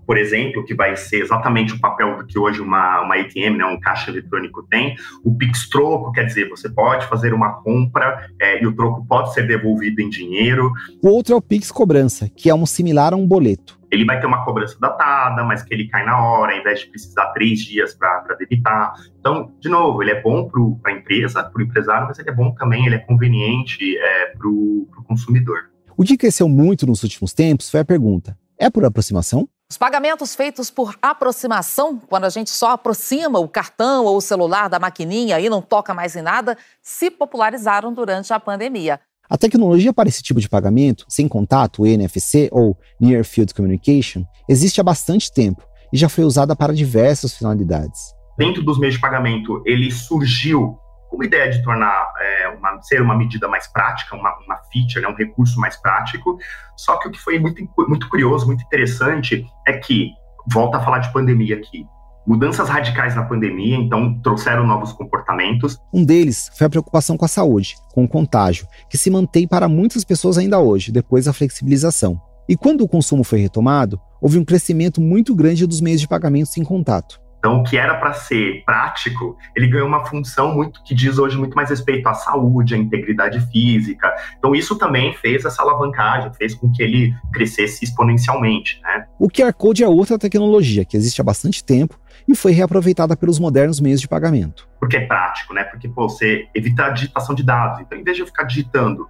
por 0.10 0.18
exemplo, 0.18 0.66
que 0.66 0.74
vai 0.74 0.96
ser 0.96 1.22
exatamente 1.22 1.76
o 1.76 1.80
papel 1.80 2.18
do 2.18 2.26
que 2.26 2.40
hoje 2.40 2.60
uma, 2.62 3.00
uma 3.02 3.14
ATM, 3.14 3.58
né, 3.58 3.64
um 3.64 3.80
caixa 3.80 4.10
eletrônico 4.10 4.64
tem. 4.64 4.96
O 5.24 5.38
Pix 5.38 5.70
Troco, 5.70 6.12
quer 6.12 6.24
dizer, 6.24 6.50
você 6.50 6.68
pode 6.68 7.06
fazer 7.06 7.32
uma 7.32 7.62
compra 7.62 8.28
é, 8.42 8.60
e 8.60 8.66
o 8.66 8.76
troco 8.76 9.06
pode 9.06 9.32
ser 9.36 9.46
devolvido 9.46 10.02
em 10.02 10.10
dinheiro. 10.10 10.74
O 11.04 11.10
outro 11.10 11.36
é 11.36 11.38
o 11.38 11.42
Pix 11.42 11.72
Cobrança, 11.72 12.28
que 12.28 12.50
é 12.50 12.56
um 12.56 12.66
similar 12.66 13.14
a 13.14 13.16
um 13.16 13.28
boleto 13.28 13.78
ele 13.92 14.06
vai 14.06 14.20
ter 14.20 14.28
uma 14.28 14.46
cobrança 14.46 14.78
datada, 14.80 15.44
mas 15.44 15.64
que 15.64 15.74
ele 15.74 15.88
cai 15.88 16.06
na 16.06 16.24
hora, 16.24 16.54
ao 16.54 16.60
invés 16.60 16.82
de 16.82 16.88
precisar 16.88 17.26
três 17.32 17.60
dias 17.60 17.96
para 17.96 18.36
debitar. 18.38 18.94
Então, 19.20 19.52
de 19.60 19.68
novo, 19.68 20.04
ele 20.04 20.12
é 20.12 20.22
bom 20.22 20.48
para 20.80 20.94
a 20.94 20.96
empresa, 20.96 21.44
para 21.44 21.60
o 21.60 21.66
empresário, 21.66 22.06
mas 22.08 22.20
ele 22.20 22.30
é 22.30 22.34
bom 22.34 22.54
também, 22.54 22.86
ele 22.86 22.94
é 22.94 23.00
conveniente 23.00 23.98
é, 23.98 24.26
para 24.38 24.48
o 24.48 24.88
consumidor. 25.08 25.72
O 25.98 26.04
que 26.04 26.16
cresceu 26.18 26.48
muito 26.48 26.86
nos 26.86 27.02
últimos 27.02 27.34
tempos 27.34 27.68
foi 27.68 27.80
a 27.80 27.86
pergunta: 27.86 28.38
é 28.60 28.70
por 28.70 28.86
aproximação? 28.86 29.50
Os 29.72 29.78
pagamentos 29.78 30.34
feitos 30.34 30.72
por 30.72 30.96
aproximação, 31.00 32.00
quando 32.00 32.24
a 32.24 32.30
gente 32.30 32.50
só 32.50 32.72
aproxima 32.72 33.38
o 33.38 33.48
cartão 33.48 34.04
ou 34.04 34.18
o 34.18 34.22
celular 34.22 34.68
da 34.68 34.80
maquininha 34.80 35.40
e 35.40 35.48
não 35.48 35.62
toca 35.62 35.94
mais 35.94 36.16
em 36.16 36.24
nada, 36.24 36.58
se 36.82 37.12
popularizaram 37.12 37.94
durante 37.94 38.34
a 38.34 38.40
pandemia. 38.40 39.00
A 39.30 39.38
tecnologia 39.38 39.94
para 39.94 40.10
esse 40.10 40.24
tipo 40.24 40.40
de 40.40 40.50
pagamento, 40.50 41.06
sem 41.08 41.28
contato, 41.28 41.86
NFC 41.86 42.50
ou 42.52 42.76
Near 43.00 43.24
Field 43.24 43.54
Communication, 43.54 44.24
existe 44.50 44.82
há 44.82 44.84
bastante 44.84 45.32
tempo 45.32 45.62
e 45.94 45.98
já 45.98 46.10
foi 46.10 46.24
usada 46.24 46.56
para 46.56 46.74
diversas 46.74 47.38
finalidades. 47.38 48.16
Dentro 48.40 48.64
dos 48.64 48.80
meios 48.80 48.96
de 48.96 49.02
pagamento, 49.02 49.62
ele 49.68 49.92
surgiu 49.92 50.80
com 51.10 51.22
a 51.22 51.26
ideia 51.26 51.50
de 51.50 51.62
tornar 51.64 52.14
é, 52.20 52.48
uma, 52.50 52.82
ser 52.82 53.02
uma 53.02 53.18
medida 53.18 53.48
mais 53.48 53.68
prática, 53.68 54.16
uma, 54.16 54.34
uma 54.46 54.58
feature, 54.72 55.02
né, 55.02 55.08
um 55.08 55.16
recurso 55.16 55.60
mais 55.60 55.76
prático. 55.76 56.38
Só 56.78 56.98
que 56.98 57.08
o 57.08 57.12
que 57.12 57.20
foi 57.20 57.40
muito, 57.40 57.68
muito 57.88 58.08
curioso, 58.08 58.46
muito 58.46 58.64
interessante, 58.64 59.46
é 59.68 59.74
que, 59.74 60.12
volta 60.48 60.78
a 60.78 60.82
falar 60.82 61.00
de 61.00 61.12
pandemia 61.12 61.58
aqui, 61.58 61.86
mudanças 62.26 62.70
radicais 62.70 63.16
na 63.16 63.24
pandemia, 63.24 63.76
então 63.76 64.20
trouxeram 64.22 64.66
novos 64.66 64.94
comportamentos. 64.94 65.80
Um 65.92 66.06
deles 66.06 66.52
foi 66.56 66.68
a 66.68 66.70
preocupação 66.70 67.18
com 67.18 67.26
a 67.26 67.30
saúde, 67.30 67.76
com 67.92 68.04
o 68.04 68.08
contágio, 68.08 68.68
que 68.88 68.98
se 68.98 69.10
mantém 69.10 69.48
para 69.48 69.68
muitas 69.68 70.04
pessoas 70.04 70.38
ainda 70.38 70.60
hoje, 70.60 70.92
depois 70.92 71.26
da 71.26 71.34
flexibilização. 71.34 72.22
E 72.48 72.56
quando 72.56 72.82
o 72.82 72.88
consumo 72.88 73.24
foi 73.24 73.40
retomado, 73.40 74.00
houve 74.22 74.38
um 74.38 74.46
crescimento 74.46 75.02
muito 75.02 75.36
grande 75.36 75.66
dos 75.66 75.82
meios 75.82 76.02
de 76.02 76.08
pagamento 76.08 76.50
sem 76.50 76.64
contato. 76.64 77.20
Então, 77.40 77.62
o 77.62 77.64
que 77.64 77.78
era 77.78 77.96
para 77.96 78.14
ser 78.14 78.64
prático, 78.66 79.38
ele 79.56 79.68
ganhou 79.68 79.88
uma 79.88 80.06
função 80.06 80.54
muito 80.54 80.84
que 80.84 80.94
diz 80.94 81.18
hoje 81.18 81.38
muito 81.38 81.56
mais 81.56 81.70
respeito 81.70 82.08
à 82.08 82.14
saúde, 82.14 82.76
à 82.76 82.78
integridade 82.78 83.40
física. 83.50 84.14
Então, 84.38 84.54
isso 84.54 84.78
também 84.78 85.14
fez 85.14 85.46
essa 85.46 85.62
alavancagem, 85.62 86.34
fez 86.34 86.54
com 86.54 86.70
que 86.72 86.84
ele 86.84 87.16
crescesse 87.32 87.86
exponencialmente. 87.86 88.82
Né? 88.84 89.06
O 89.18 89.30
QR 89.30 89.54
Code 89.54 89.84
é 89.84 89.88
outra 89.88 90.20
tecnologia 90.20 90.84
que 90.84 90.98
existe 90.98 91.22
há 91.22 91.24
bastante 91.24 91.64
tempo 91.64 91.98
e 92.28 92.36
foi 92.36 92.52
reaproveitada 92.52 93.16
pelos 93.16 93.40
modernos 93.40 93.80
meios 93.80 94.02
de 94.02 94.08
pagamento. 94.08 94.68
Porque 94.80 94.98
é 94.98 95.06
prático, 95.06 95.54
né? 95.54 95.64
Porque 95.64 95.88
pô, 95.88 96.08
você 96.08 96.48
evita 96.54 96.86
a 96.86 96.90
digitação 96.90 97.34
de 97.34 97.44
dados. 97.44 97.80
Então, 97.80 97.98
em 97.98 98.04
vez 98.04 98.18
de 98.18 98.24
eu 98.24 98.28
ficar 98.28 98.44
digitando 98.44 99.08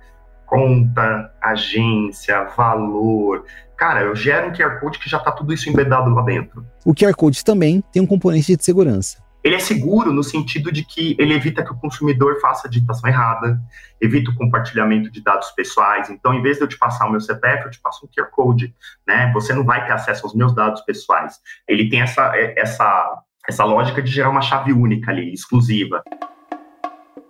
conta, 0.50 1.32
agência, 1.42 2.44
valor, 2.58 3.46
cara, 3.78 4.02
eu 4.02 4.16
gero 4.16 4.50
um 4.50 4.52
QR 4.52 4.80
Code 4.80 5.00
que 5.00 5.10
já 5.10 5.18
está 5.18 5.32
tudo 5.32 5.54
isso 5.54 5.70
embedado 5.70 6.10
lá 6.10 6.24
dentro. 6.24 6.66
O 6.84 6.94
QR 6.94 7.14
Code 7.14 7.46
também 7.46 7.84
tem 7.94 8.02
um 8.02 8.08
componente 8.08 8.56
de 8.56 8.66
segurança. 8.66 9.24
Ele 9.42 9.56
é 9.56 9.60
seguro 9.60 10.12
no 10.12 10.22
sentido 10.22 10.70
de 10.70 10.84
que 10.84 11.16
ele 11.18 11.34
evita 11.34 11.64
que 11.64 11.72
o 11.72 11.78
consumidor 11.78 12.42
faça 12.42 12.68
a 12.68 12.70
digitação 12.70 13.10
errada, 13.10 13.62
evita 14.02 14.32
o 14.32 14.36
compartilhamento 14.36 15.10
de 15.10 15.24
dados 15.24 15.50
pessoais. 15.52 16.10
Então, 16.10 16.34
em 16.34 16.42
vez 16.42 16.58
de 16.58 16.64
eu 16.64 16.68
te 16.68 16.78
passar 16.78 17.08
o 17.08 17.12
meu 17.12 17.22
CPF, 17.22 17.64
eu 17.64 17.72
te 17.72 17.80
passo 17.80 18.06
um 18.06 18.10
QR 18.10 18.30
Code, 18.32 18.76
né? 19.08 19.32
Você 19.34 19.54
não 19.54 19.64
vai 19.64 19.86
ter 19.86 19.94
acesso 19.94 20.26
aos 20.26 20.36
meus 20.36 20.54
dados 20.54 20.82
pessoais. 20.82 21.40
Ele 21.68 21.90
tem 21.90 22.02
essa, 22.02 22.34
essa, 22.58 23.24
essa 23.48 23.64
lógica 23.64 24.02
de 24.02 24.12
gerar 24.12 24.30
uma 24.30 24.42
chave 24.42 24.74
única 24.74 25.10
ali, 25.10 25.32
exclusiva. 25.32 26.04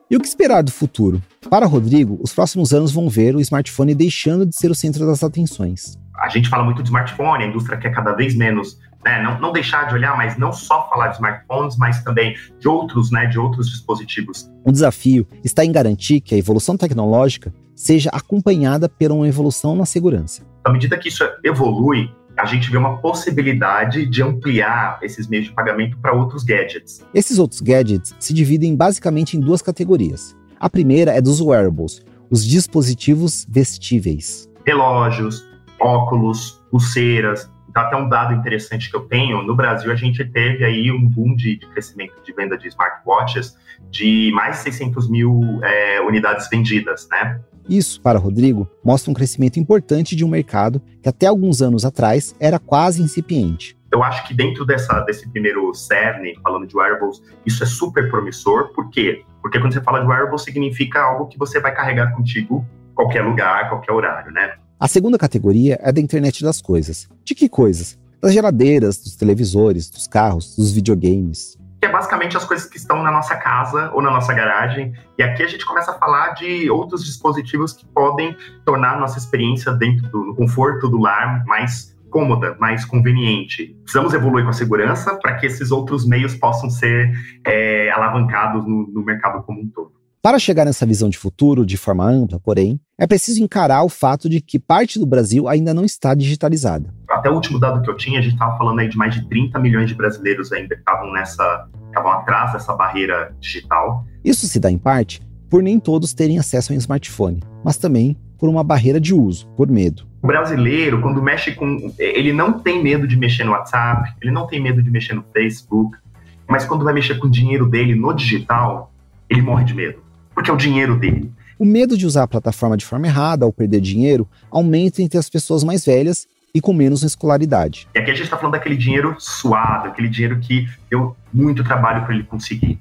E 0.10 0.18
o 0.18 0.20
que 0.20 0.28
esperar 0.28 0.64
do 0.64 0.72
futuro? 0.72 1.22
Para 1.50 1.66
Rodrigo, 1.66 2.20
os 2.22 2.34
próximos 2.34 2.74
anos 2.74 2.92
vão 2.92 3.08
ver 3.10 3.36
o 3.36 3.40
smartphone 3.42 3.94
deixando 3.94 4.46
de 4.46 4.56
ser 4.56 4.72
o 4.72 4.76
centro 4.76 5.06
das 5.06 5.24
atenções 5.24 5.98
a 6.22 6.28
gente 6.28 6.50
fala 6.50 6.66
muito 6.66 6.84
de 6.84 6.90
smartphone, 6.90 7.46
a 7.46 7.48
indústria 7.48 7.78
quer 7.78 7.92
cada 7.92 8.12
vez 8.12 8.36
menos 8.36 8.78
né? 9.04 9.22
Não, 9.22 9.40
não 9.40 9.52
deixar 9.52 9.88
de 9.88 9.94
olhar, 9.94 10.16
mas 10.18 10.38
não 10.38 10.52
só 10.52 10.88
falar 10.90 11.08
de 11.08 11.16
smartphones, 11.16 11.78
mas 11.78 12.04
também 12.04 12.36
de 12.60 12.68
outros, 12.68 13.12
né? 13.12 13.26
De 13.26 13.40
outros 13.40 13.70
dispositivos. 13.70 14.50
Um 14.66 14.72
desafio 14.72 15.28
está 15.44 15.64
em 15.64 15.72
garantir 15.72 16.22
que 16.22 16.36
a 16.36 16.38
evolução 16.38 16.76
tecnológica 16.76 17.54
seja 17.76 18.10
acompanhada 18.12 18.90
por 18.90 19.12
uma 19.12 19.28
evolução 19.28 19.76
na 19.76 19.86
segurança. 19.86 20.44
À 20.66 20.72
medida 20.72 20.98
que 20.98 21.08
isso 21.08 21.24
evolui, 21.44 22.12
a 22.40 22.46
gente 22.46 22.72
vê 22.72 22.78
uma 22.78 22.98
possibilidade 22.98 24.06
de 24.06 24.24
ampliar 24.24 24.98
esses 25.02 25.28
meios 25.28 25.48
de 25.48 25.54
pagamento 25.54 25.98
para 25.98 26.14
outros 26.14 26.44
gadgets. 26.44 27.06
Esses 27.14 27.38
outros 27.38 27.60
gadgets 27.60 28.16
se 28.18 28.34
dividem 28.34 28.76
basicamente 28.76 29.36
em 29.36 29.42
duas 29.42 29.62
categorias. 29.62 30.36
A 30.58 30.70
primeira 30.70 31.12
é 31.12 31.22
dos 31.22 31.42
wearables, 31.42 32.02
os 32.30 32.46
dispositivos 32.46 33.46
vestíveis. 33.50 34.50
Relógios, 34.66 35.46
óculos, 35.80 36.62
pulseiras. 36.72 37.50
Então, 37.70 37.84
até 37.84 37.96
um 37.98 38.08
dado 38.08 38.34
interessante 38.34 38.90
que 38.90 38.96
eu 38.96 39.02
tenho, 39.02 39.44
no 39.44 39.56
Brasil 39.56 39.92
a 39.92 39.96
gente 39.96 40.24
teve 40.24 40.64
aí 40.64 40.92
um 40.92 41.06
boom 41.06 41.36
de, 41.36 41.58
de 41.58 41.68
crescimento 41.68 42.14
de 42.24 42.34
venda 42.34 42.58
de 42.58 42.68
smartwatches 42.70 43.56
de 43.92 44.32
mais 44.34 44.58
de 44.58 44.64
600 44.64 45.10
mil 45.10 45.60
é, 45.64 46.02
unidades 46.02 46.48
vendidas, 46.50 47.08
né? 47.12 47.40
Isso, 47.70 48.02
para 48.02 48.18
Rodrigo, 48.18 48.68
mostra 48.84 49.12
um 49.12 49.14
crescimento 49.14 49.60
importante 49.60 50.16
de 50.16 50.26
um 50.26 50.28
mercado 50.28 50.82
que 51.04 51.08
até 51.08 51.28
alguns 51.28 51.62
anos 51.62 51.86
atrás 51.86 52.36
era 52.40 52.58
quase 52.58 53.00
incipiente. 53.00 53.78
Eu 53.92 54.04
acho 54.04 54.28
que 54.28 54.34
dentro 54.34 54.66
dessa, 54.66 55.02
desse 55.02 55.30
primeiro 55.30 55.72
cerne, 55.76 56.34
falando 56.42 56.66
de 56.66 56.76
wearables, 56.76 57.22
isso 57.46 57.64
é 57.64 57.68
super 57.68 58.10
promissor. 58.10 58.74
Por 58.74 58.90
quê? 58.90 59.24
Porque 59.40 59.60
quando 59.60 59.74
você 59.74 59.82
fala 59.82 60.00
de 60.00 60.08
wearables, 60.08 60.42
significa 60.42 61.00
algo 61.00 61.28
que 61.28 61.38
você 61.38 61.60
vai 61.60 61.74
carregar 61.74 62.12
contigo 62.16 62.66
qualquer 62.96 63.22
lugar, 63.22 63.70
qualquer 63.70 63.92
horário, 63.92 64.32
né? 64.32 64.56
A 64.80 64.88
segunda 64.88 65.18
categoria 65.18 65.80
é 65.82 65.92
da 65.92 66.02
internet 66.02 66.42
das 66.44 66.62
coisas. 66.62 67.08
De 67.24 67.36
que 67.36 67.48
coisas? 67.48 68.00
Das 68.20 68.34
geladeiras, 68.34 68.98
dos 68.98 69.16
televisores, 69.16 69.90
dos 69.92 70.08
carros, 70.08 70.56
dos 70.56 70.72
videogames 70.72 71.59
que 71.80 71.86
é 71.86 71.92
basicamente 71.92 72.36
as 72.36 72.44
coisas 72.44 72.68
que 72.68 72.78
estão 72.78 73.02
na 73.02 73.12
nossa 73.12 73.36
casa 73.36 73.90
ou 73.94 74.02
na 74.02 74.12
nossa 74.12 74.34
garagem. 74.34 74.94
E 75.18 75.24
aqui 75.24 75.44
a 75.44 75.48
gente 75.48 75.66
começa 75.66 75.92
a 75.92 75.94
falar 75.94 76.32
de 76.32 76.70
outros 76.70 77.06
dispositivos 77.06 77.74
que 77.74 77.86
podem 77.86 78.36
tornar 78.66 78.96
a 78.96 79.00
nossa 79.00 79.18
experiência 79.18 79.72
dentro 79.72 80.10
do 80.10 80.36
conforto 80.36 80.90
do 80.90 81.00
lar 81.00 81.46
mais 81.46 81.98
cômoda, 82.10 82.58
mais 82.60 82.84
conveniente. 82.84 83.78
Precisamos 83.84 84.14
evoluir 84.14 84.44
com 84.44 84.50
a 84.50 84.54
segurança 84.54 85.16
para 85.16 85.36
que 85.36 85.46
esses 85.46 85.72
outros 85.72 86.06
meios 86.06 86.36
possam 86.36 86.70
ser 86.70 87.12
é, 87.46 87.92
alavancados 87.92 88.66
no, 88.68 88.88
no 88.88 89.04
mercado 89.04 89.44
como 89.44 89.62
um 89.62 89.70
todo. 89.70 89.99
Para 90.22 90.38
chegar 90.38 90.66
nessa 90.66 90.86
visão 90.86 91.08
de 91.08 91.18
futuro 91.18 91.66
de 91.66 91.78
forma 91.78 92.06
ampla, 92.06 92.42
porém, 92.42 92.78
é 93.00 93.08
preciso 93.08 93.42
encarar 93.42 93.84
o 93.84 93.90
fato 93.90 94.28
de 94.28 94.42
que 94.42 94.60
parte 94.60 95.00
do 95.00 95.06
Brasil 95.06 95.48
ainda 95.48 95.74
não 95.74 95.86
está 95.86 96.14
digitalizada. 96.14 96.94
Até 97.10 97.30
o 97.30 97.36
último 97.36 97.58
dado 97.58 97.82
que 97.82 97.90
eu 97.90 97.96
tinha, 97.96 98.20
a 98.20 98.22
gente 98.22 98.34
estava 98.34 98.58
falando 98.58 98.80
aí 98.80 98.90
de 98.90 98.98
mais 98.98 99.16
de 99.16 99.26
30 99.30 99.58
milhões 99.60 99.88
de 99.88 99.96
brasileiros 99.96 100.52
ainda 100.52 100.76
que 100.76 100.82
estavam 100.82 101.14
nessa, 101.14 101.70
estavam 101.88 102.12
atrás 102.12 102.52
dessa 102.52 102.74
barreira 102.74 103.34
digital. 103.40 104.06
Isso 104.22 104.46
se 104.46 104.60
dá 104.60 104.70
em 104.70 104.78
parte 104.78 105.22
por 105.50 105.64
nem 105.64 105.80
todos 105.80 106.14
terem 106.14 106.38
acesso 106.38 106.74
a 106.74 106.76
um 106.76 106.78
smartphone, 106.78 107.42
mas 107.64 107.78
também 107.78 108.18
por 108.38 108.50
uma 108.50 108.64
barreira 108.64 109.00
de 109.00 109.16
uso, 109.16 109.48
por 109.56 109.70
medo. 109.70 110.06
O 110.22 110.28
brasileiro, 110.28 111.02
quando 111.02 111.24
mexe 111.24 111.54
com. 111.56 111.94
Ele 111.98 112.34
não 112.34 112.60
tem 112.60 112.84
medo 112.84 113.08
de 113.08 113.16
mexer 113.16 113.46
no 113.46 113.52
WhatsApp, 113.52 114.14
ele 114.22 114.32
não 114.32 114.46
tem 114.48 114.62
medo 114.62 114.84
de 114.84 114.92
mexer 114.92 115.14
no 115.14 115.24
Facebook, 115.34 115.98
mas 116.46 116.66
quando 116.66 116.84
vai 116.84 116.94
mexer 116.94 117.18
com 117.20 117.28
o 117.28 117.32
dinheiro 117.32 117.70
dele 117.70 117.96
no 117.96 118.14
digital, 118.14 118.92
ele 119.30 119.42
morre 119.42 119.64
de 119.64 119.74
medo 119.74 120.09
porque 120.40 120.50
é 120.50 120.54
o 120.54 120.58
dinheiro 120.58 120.98
dele. 120.98 121.30
O 121.58 121.66
medo 121.66 121.98
de 121.98 122.06
usar 122.06 122.24
a 122.24 122.28
plataforma 122.28 122.78
de 122.78 122.86
forma 122.86 123.08
errada 123.08 123.46
ou 123.46 123.52
perder 123.52 123.82
dinheiro 123.82 124.26
aumenta 124.50 125.02
entre 125.02 125.20
as 125.20 125.30
pessoas 125.30 125.66
mais 125.66 125.86
velhas 125.86 126.30
e 126.56 126.62
com 126.62 126.72
menos 126.72 127.04
escolaridade. 127.04 127.90
E 127.94 128.00
aqui 128.00 128.10
a 128.10 128.14
gente 128.14 128.24
está 128.24 128.38
falando 128.38 128.54
daquele 128.54 128.78
dinheiro 128.78 129.18
suado, 129.20 129.90
aquele 129.90 130.08
dinheiro 130.08 130.40
que 130.40 130.66
deu 130.90 131.14
muito 131.34 131.62
trabalho 131.62 132.06
para 132.06 132.16
ele 132.16 132.24
conseguir, 132.24 132.80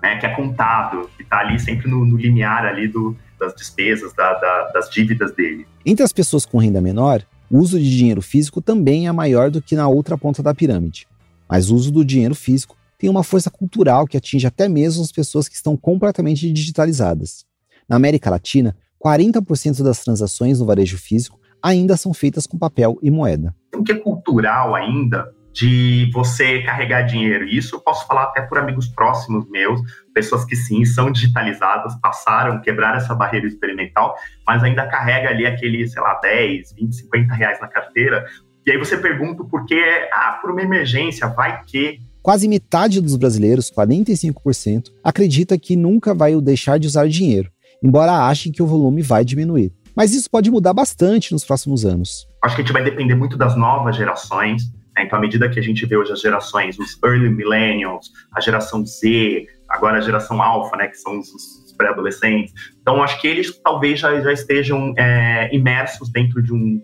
né? 0.00 0.18
que 0.18 0.26
é 0.26 0.28
contado, 0.28 1.10
que 1.16 1.24
está 1.24 1.40
ali 1.40 1.58
sempre 1.58 1.90
no, 1.90 2.06
no, 2.06 2.16
limiar 2.16 2.64
ali 2.64 2.86
do, 2.86 3.16
das 3.40 3.56
despesas, 3.56 4.12
da, 4.12 4.32
da, 4.34 4.70
das 4.72 4.88
dívidas 4.88 5.34
dele. 5.34 5.66
Entre 5.84 6.04
as 6.04 6.12
pessoas 6.12 6.46
com 6.46 6.58
renda 6.58 6.80
menor, 6.80 7.22
o 7.50 7.58
uso 7.58 7.76
de 7.76 7.90
dinheiro 7.90 8.22
físico 8.22 8.62
também 8.62 9.08
é 9.08 9.12
maior 9.12 9.50
do 9.50 9.60
que 9.60 9.74
na 9.74 9.88
outra 9.88 10.16
ponta 10.16 10.44
da 10.44 10.54
pirâmide. 10.54 11.08
Mas 11.48 11.70
o 11.70 11.74
uso 11.74 11.90
do 11.90 12.04
dinheiro 12.04 12.36
físico 12.36 12.76
tem 13.00 13.08
uma 13.08 13.24
força 13.24 13.50
cultural 13.50 14.06
que 14.06 14.18
atinge 14.18 14.46
até 14.46 14.68
mesmo 14.68 15.02
as 15.02 15.10
pessoas 15.10 15.48
que 15.48 15.54
estão 15.54 15.74
completamente 15.74 16.52
digitalizadas. 16.52 17.46
Na 17.88 17.96
América 17.96 18.28
Latina, 18.28 18.76
40% 19.02 19.82
das 19.82 20.04
transações 20.04 20.60
no 20.60 20.66
varejo 20.66 20.98
físico 20.98 21.40
ainda 21.62 21.96
são 21.96 22.12
feitas 22.12 22.46
com 22.46 22.58
papel 22.58 22.98
e 23.02 23.10
moeda. 23.10 23.56
O 23.74 23.82
que 23.82 23.92
é 23.92 23.94
cultural 23.94 24.74
ainda 24.74 25.32
de 25.50 26.10
você 26.12 26.62
carregar 26.62 27.02
dinheiro. 27.02 27.44
Isso 27.44 27.76
eu 27.76 27.80
posso 27.80 28.06
falar 28.06 28.24
até 28.24 28.42
por 28.42 28.58
amigos 28.58 28.86
próximos 28.88 29.48
meus, 29.48 29.80
pessoas 30.14 30.44
que 30.44 30.54
sim 30.54 30.84
são 30.84 31.10
digitalizadas, 31.10 31.98
passaram, 32.00 32.60
quebraram 32.60 32.98
essa 32.98 33.14
barreira 33.14 33.46
experimental, 33.46 34.14
mas 34.46 34.62
ainda 34.62 34.86
carrega 34.86 35.30
ali 35.30 35.46
aquele, 35.46 35.88
sei 35.88 36.02
lá, 36.02 36.20
10, 36.20 36.74
20, 36.74 36.94
50 36.94 37.34
reais 37.34 37.60
na 37.60 37.66
carteira. 37.66 38.26
E 38.64 38.70
aí 38.70 38.76
você 38.76 38.98
pergunta 38.98 39.42
por 39.42 39.64
que, 39.64 39.82
ah, 40.12 40.38
por 40.40 40.50
uma 40.50 40.62
emergência, 40.62 41.26
vai 41.28 41.62
que 41.64 41.98
Quase 42.22 42.46
metade 42.46 43.00
dos 43.00 43.16
brasileiros, 43.16 43.70
45%, 43.70 44.90
acredita 45.02 45.58
que 45.58 45.74
nunca 45.74 46.14
vai 46.14 46.38
deixar 46.40 46.78
de 46.78 46.86
usar 46.86 47.08
dinheiro, 47.08 47.50
embora 47.82 48.26
achem 48.28 48.52
que 48.52 48.62
o 48.62 48.66
volume 48.66 49.00
vai 49.00 49.24
diminuir. 49.24 49.72
Mas 49.96 50.14
isso 50.14 50.30
pode 50.30 50.50
mudar 50.50 50.74
bastante 50.74 51.32
nos 51.32 51.44
próximos 51.44 51.84
anos. 51.84 52.28
Acho 52.42 52.56
que 52.56 52.62
a 52.62 52.64
gente 52.64 52.72
vai 52.72 52.84
depender 52.84 53.14
muito 53.14 53.36
das 53.36 53.56
novas 53.56 53.96
gerações. 53.96 54.64
Né? 54.96 55.04
Então, 55.04 55.18
à 55.18 55.20
medida 55.20 55.48
que 55.48 55.58
a 55.58 55.62
gente 55.62 55.84
vê 55.86 55.96
hoje 55.96 56.12
as 56.12 56.20
gerações, 56.20 56.78
os 56.78 56.98
early 57.02 57.30
millennials, 57.30 58.10
a 58.34 58.40
geração 58.40 58.84
Z, 58.84 59.46
agora 59.68 59.98
a 59.98 60.00
geração 60.00 60.42
alpha, 60.42 60.76
né, 60.76 60.88
que 60.88 60.96
são 60.96 61.18
os, 61.18 61.28
os 61.28 61.72
pré-adolescentes. 61.76 62.52
Então, 62.80 63.02
acho 63.02 63.20
que 63.20 63.26
eles 63.26 63.58
talvez 63.62 63.98
já, 63.98 64.20
já 64.20 64.32
estejam 64.32 64.92
é, 64.98 65.54
imersos 65.54 66.10
dentro 66.10 66.42
de 66.42 66.52
um 66.52 66.80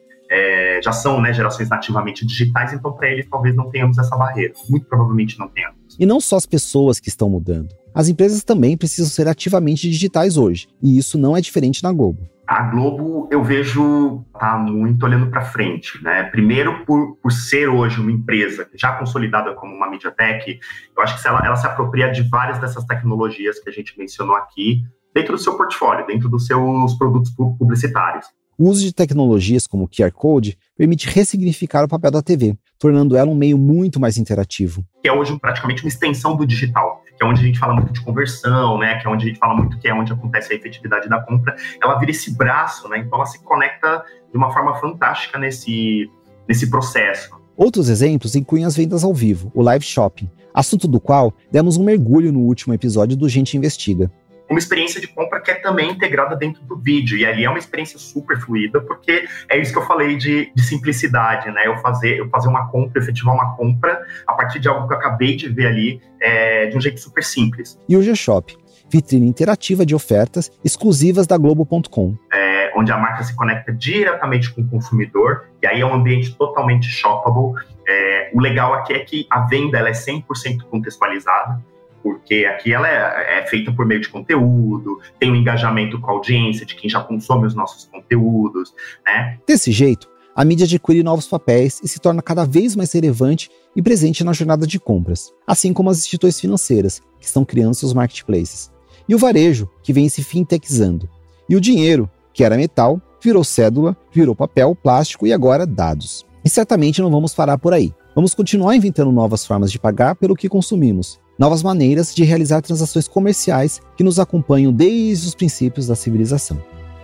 é, 0.76 0.82
já 0.82 0.92
são 0.92 1.20
né, 1.20 1.32
gerações 1.32 1.68
nativamente 1.68 2.26
digitais, 2.26 2.72
então 2.72 2.92
para 2.92 3.10
eles 3.10 3.26
talvez 3.30 3.54
não 3.54 3.70
tenhamos 3.70 3.98
essa 3.98 4.16
barreira. 4.16 4.54
Muito 4.68 4.86
provavelmente 4.86 5.38
não 5.38 5.48
tenhamos. 5.48 5.76
E 5.98 6.06
não 6.06 6.20
só 6.20 6.36
as 6.36 6.46
pessoas 6.46 7.00
que 7.00 7.08
estão 7.08 7.28
mudando. 7.28 7.74
As 7.94 8.08
empresas 8.08 8.44
também 8.44 8.76
precisam 8.76 9.10
ser 9.10 9.26
ativamente 9.26 9.88
digitais 9.88 10.36
hoje, 10.36 10.68
e 10.82 10.98
isso 10.98 11.16
não 11.16 11.36
é 11.36 11.40
diferente 11.40 11.82
na 11.82 11.92
Globo. 11.92 12.28
A 12.46 12.62
Globo, 12.62 13.28
eu 13.32 13.42
vejo, 13.42 14.24
tá 14.38 14.56
muito 14.56 15.04
olhando 15.04 15.28
para 15.28 15.40
frente, 15.40 16.00
né? 16.00 16.24
Primeiro, 16.24 16.84
por, 16.84 17.16
por 17.16 17.32
ser 17.32 17.68
hoje 17.68 18.00
uma 18.00 18.12
empresa 18.12 18.68
já 18.74 18.92
consolidada 18.92 19.52
como 19.54 19.74
uma 19.74 19.90
MediaTek, 19.90 20.60
eu 20.96 21.02
acho 21.02 21.20
que 21.20 21.26
ela, 21.26 21.40
ela 21.44 21.56
se 21.56 21.66
apropria 21.66 22.12
de 22.12 22.22
várias 22.28 22.60
dessas 22.60 22.84
tecnologias 22.84 23.58
que 23.58 23.68
a 23.68 23.72
gente 23.72 23.98
mencionou 23.98 24.36
aqui 24.36 24.84
dentro 25.12 25.32
do 25.32 25.38
seu 25.38 25.56
portfólio, 25.56 26.06
dentro 26.06 26.28
dos 26.28 26.46
seus 26.46 26.96
produtos 26.96 27.32
publicitários. 27.34 28.26
O 28.58 28.70
uso 28.70 28.82
de 28.82 28.92
tecnologias 28.92 29.66
como 29.66 29.84
o 29.84 29.88
QR 29.88 30.10
Code 30.10 30.56
permite 30.74 31.06
ressignificar 31.10 31.84
o 31.84 31.88
papel 31.88 32.10
da 32.10 32.22
TV, 32.22 32.56
tornando 32.78 33.14
ela 33.14 33.30
um 33.30 33.34
meio 33.34 33.58
muito 33.58 34.00
mais 34.00 34.16
interativo. 34.16 34.82
Que 35.02 35.10
é 35.10 35.12
hoje 35.12 35.38
praticamente 35.38 35.82
uma 35.82 35.88
extensão 35.88 36.34
do 36.34 36.46
digital, 36.46 37.02
que 37.04 37.22
é 37.22 37.26
onde 37.26 37.42
a 37.42 37.44
gente 37.44 37.58
fala 37.58 37.74
muito 37.74 37.92
de 37.92 38.00
conversão, 38.00 38.78
né? 38.78 38.98
Que 38.98 39.06
é 39.06 39.10
onde 39.10 39.26
a 39.26 39.28
gente 39.28 39.38
fala 39.38 39.54
muito 39.54 39.78
que 39.78 39.86
é 39.86 39.92
onde 39.92 40.10
acontece 40.10 40.54
a 40.54 40.56
efetividade 40.56 41.06
da 41.06 41.20
compra. 41.20 41.54
Ela 41.82 41.98
vira 41.98 42.10
esse 42.10 42.34
braço, 42.34 42.88
né? 42.88 42.98
Então 43.00 43.18
ela 43.18 43.26
se 43.26 43.42
conecta 43.44 44.02
de 44.30 44.38
uma 44.38 44.50
forma 44.50 44.74
fantástica 44.76 45.38
nesse, 45.38 46.10
nesse 46.48 46.70
processo. 46.70 47.36
Outros 47.58 47.90
exemplos 47.90 48.34
incluem 48.36 48.64
as 48.64 48.74
vendas 48.74 49.04
ao 49.04 49.12
vivo, 49.12 49.52
o 49.54 49.60
live 49.60 49.84
shopping, 49.84 50.30
assunto 50.54 50.88
do 50.88 50.98
qual 50.98 51.30
demos 51.52 51.76
um 51.76 51.84
mergulho 51.84 52.32
no 52.32 52.40
último 52.40 52.72
episódio 52.72 53.18
do 53.18 53.28
Gente 53.28 53.54
Investiga 53.54 54.10
uma 54.48 54.58
experiência 54.58 55.00
de 55.00 55.08
compra 55.08 55.40
que 55.40 55.50
é 55.50 55.54
também 55.54 55.90
integrada 55.90 56.36
dentro 56.36 56.62
do 56.64 56.76
vídeo. 56.76 57.18
E 57.18 57.26
ali 57.26 57.44
é 57.44 57.50
uma 57.50 57.58
experiência 57.58 57.98
super 57.98 58.38
fluida, 58.40 58.80
porque 58.80 59.26
é 59.48 59.58
isso 59.58 59.72
que 59.72 59.78
eu 59.78 59.86
falei 59.86 60.16
de, 60.16 60.52
de 60.54 60.62
simplicidade, 60.62 61.50
né? 61.50 61.66
Eu 61.66 61.76
fazer, 61.78 62.18
eu 62.18 62.28
fazer 62.28 62.48
uma 62.48 62.68
compra, 62.68 63.02
efetivar 63.02 63.34
uma 63.34 63.56
compra 63.56 64.00
a 64.26 64.34
partir 64.34 64.58
de 64.58 64.68
algo 64.68 64.86
que 64.86 64.94
eu 64.94 64.98
acabei 64.98 65.36
de 65.36 65.48
ver 65.48 65.66
ali 65.66 66.00
é, 66.20 66.66
de 66.66 66.76
um 66.76 66.80
jeito 66.80 67.00
super 67.00 67.24
simples. 67.24 67.78
E 67.88 67.96
o 67.96 68.02
G-Shop, 68.02 68.56
vitrine 68.88 69.26
interativa 69.26 69.84
de 69.84 69.94
ofertas 69.94 70.50
exclusivas 70.64 71.26
da 71.26 71.36
Globo.com. 71.36 72.16
É, 72.32 72.72
onde 72.76 72.92
a 72.92 72.96
marca 72.96 73.24
se 73.24 73.34
conecta 73.34 73.72
diretamente 73.72 74.52
com 74.52 74.60
o 74.60 74.68
consumidor, 74.68 75.46
e 75.62 75.66
aí 75.66 75.80
é 75.80 75.86
um 75.86 75.94
ambiente 75.94 76.34
totalmente 76.36 76.86
shoppable. 76.86 77.60
É, 77.88 78.30
o 78.32 78.40
legal 78.40 78.74
aqui 78.74 78.92
é 78.92 79.00
que 79.00 79.26
a 79.30 79.40
venda 79.40 79.78
ela 79.78 79.88
é 79.88 79.92
100% 79.92 80.62
contextualizada 80.70 81.60
porque 82.06 82.44
aqui 82.44 82.72
ela 82.72 82.88
é, 82.88 83.40
é, 83.40 83.46
feita 83.46 83.72
por 83.72 83.84
meio 83.84 84.00
de 84.00 84.08
conteúdo, 84.08 85.00
tem 85.18 85.28
um 85.28 85.34
engajamento 85.34 86.00
com 86.00 86.08
a 86.08 86.14
audiência 86.14 86.64
de 86.64 86.76
quem 86.76 86.88
já 86.88 87.00
consome 87.00 87.48
os 87.48 87.54
nossos 87.54 87.86
conteúdos, 87.86 88.72
né? 89.04 89.38
Desse 89.44 89.72
jeito, 89.72 90.08
a 90.32 90.44
mídia 90.44 90.66
adquire 90.66 91.02
novos 91.02 91.26
papéis 91.26 91.80
e 91.82 91.88
se 91.88 91.98
torna 91.98 92.22
cada 92.22 92.44
vez 92.44 92.76
mais 92.76 92.92
relevante 92.92 93.50
e 93.74 93.82
presente 93.82 94.22
na 94.22 94.32
jornada 94.32 94.68
de 94.68 94.78
compras, 94.78 95.32
assim 95.44 95.72
como 95.72 95.90
as 95.90 95.98
instituições 95.98 96.40
financeiras, 96.40 97.02
que 97.18 97.26
estão 97.26 97.44
criando 97.44 97.74
seus 97.74 97.92
marketplaces, 97.92 98.70
e 99.08 99.14
o 99.14 99.18
varejo, 99.18 99.68
que 99.82 99.92
vem 99.92 100.08
se 100.08 100.22
fintechizando, 100.22 101.08
e 101.48 101.56
o 101.56 101.60
dinheiro, 101.60 102.08
que 102.32 102.44
era 102.44 102.56
metal, 102.56 103.02
virou 103.20 103.42
cédula, 103.42 103.96
virou 104.12 104.36
papel, 104.36 104.76
plástico 104.76 105.26
e 105.26 105.32
agora 105.32 105.66
dados. 105.66 106.24
E 106.44 106.48
certamente 106.48 107.02
não 107.02 107.10
vamos 107.10 107.34
parar 107.34 107.58
por 107.58 107.72
aí. 107.72 107.92
Vamos 108.14 108.32
continuar 108.32 108.76
inventando 108.76 109.10
novas 109.10 109.44
formas 109.44 109.72
de 109.72 109.80
pagar 109.80 110.14
pelo 110.14 110.36
que 110.36 110.48
consumimos, 110.48 111.18
novas 111.38 111.62
maneiras 111.62 112.14
de 112.14 112.24
realizar 112.24 112.62
transações 112.62 113.08
comerciais 113.08 113.80
que 113.96 114.04
nos 114.04 114.18
acompanham 114.18 114.72
desde 114.72 115.28
os 115.28 115.34
princípios 115.34 115.86
da 115.86 115.94
civilização. 115.94 116.62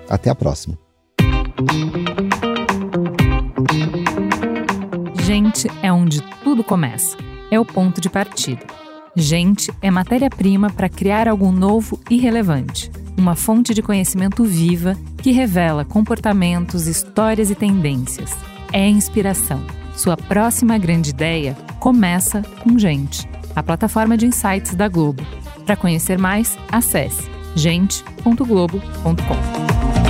Até 0.09 0.31
a 0.31 0.35
próxima. 0.35 0.79
Gente 5.25 5.69
é 5.83 5.93
onde 5.93 6.23
tudo 6.43 6.65
começa. 6.65 7.17
É 7.51 7.59
o 7.59 7.65
ponto 7.65 8.01
de 8.01 8.11
partida. 8.11 8.63
Gente 9.15 9.71
é 9.81 9.91
matéria-prima 9.91 10.71
para 10.71 10.89
criar 10.89 11.29
algo 11.29 11.53
novo 11.53 12.01
e 12.11 12.17
relevante. 12.17 12.91
Uma 13.17 13.35
fonte 13.35 13.75
de 13.75 13.83
conhecimento 13.83 14.45
viva 14.45 14.97
que 15.19 15.31
revela 15.31 15.85
comportamentos, 15.85 16.87
histórias 16.87 17.51
e 17.51 17.55
tendências. 17.55 18.31
É 18.73 18.89
inspiração 18.89 19.63
sua 19.97 20.17
próxima 20.17 20.79
grande 20.79 21.11
ideia 21.11 21.57
começa 21.79 22.43
com 22.63 22.79
Gente, 22.79 23.29
a 23.55 23.63
plataforma 23.63 24.17
de 24.17 24.27
insights 24.27 24.75
da 24.75 24.89
Globo. 24.89 25.25
Para 25.65 25.77
conhecer 25.77 26.19
mais, 26.19 26.59
acesse 26.71 27.31
gente.globo.com. 27.55 30.02